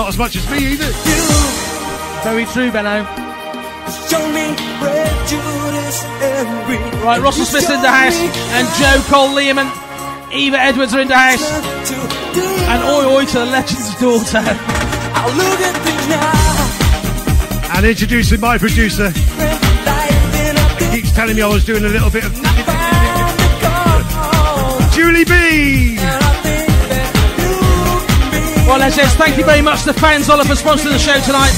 [0.00, 0.90] Not as much as me either.
[2.24, 3.04] Very true, Benno.
[4.08, 9.70] Show me prejudice every Right, Russell Smith's in the house, and Joe Cole Liam and
[10.32, 11.42] Eva Edwards are in the house.
[11.52, 14.40] And oi oi to the legend's daughter.
[14.40, 16.08] I'll look at things
[17.68, 17.76] now.
[17.76, 19.10] And introducing my producer.
[20.80, 22.32] He keeps telling me I was doing a little bit of.
[24.94, 25.99] Julie B.
[28.70, 31.50] Well, let's just thank you very much to Faun Zoeller for sponsoring the show tonight.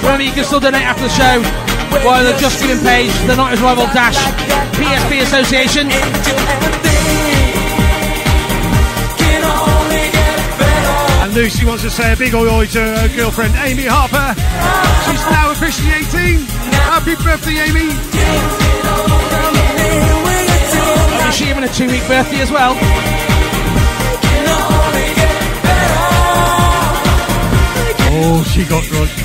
[0.00, 1.44] Remember, you can still donate after the show
[2.00, 4.16] via the Just Giving page, the 90s Revival Dash
[4.72, 5.92] PSP Association.
[11.20, 14.32] And Lucy wants to say a big oi oi to her girlfriend Amy Harper.
[15.04, 16.48] She's now officially 18.
[16.88, 17.92] Happy birthday, Amy.
[21.28, 23.13] Is she having a two week birthday as well?
[28.16, 29.23] Oh, she got drunk.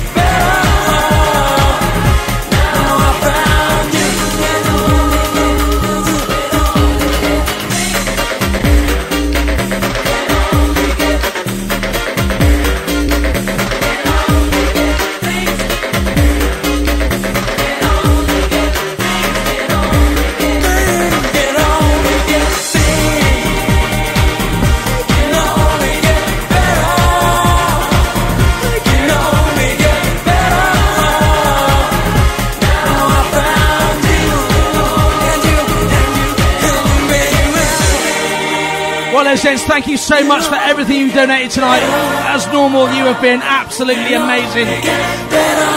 [39.42, 41.82] Gents, thank you so much for everything you donated tonight.
[42.28, 44.66] As normal, you have been absolutely amazing.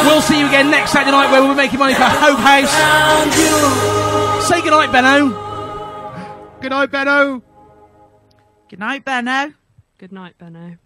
[0.05, 2.71] We'll see you again next Saturday night where we'll be making money for Hope House.
[4.47, 5.29] Say goodnight, Benno.
[6.61, 7.41] Good night, Benno.
[8.69, 9.53] Good night, Benno.
[9.97, 10.77] Good night, Benno.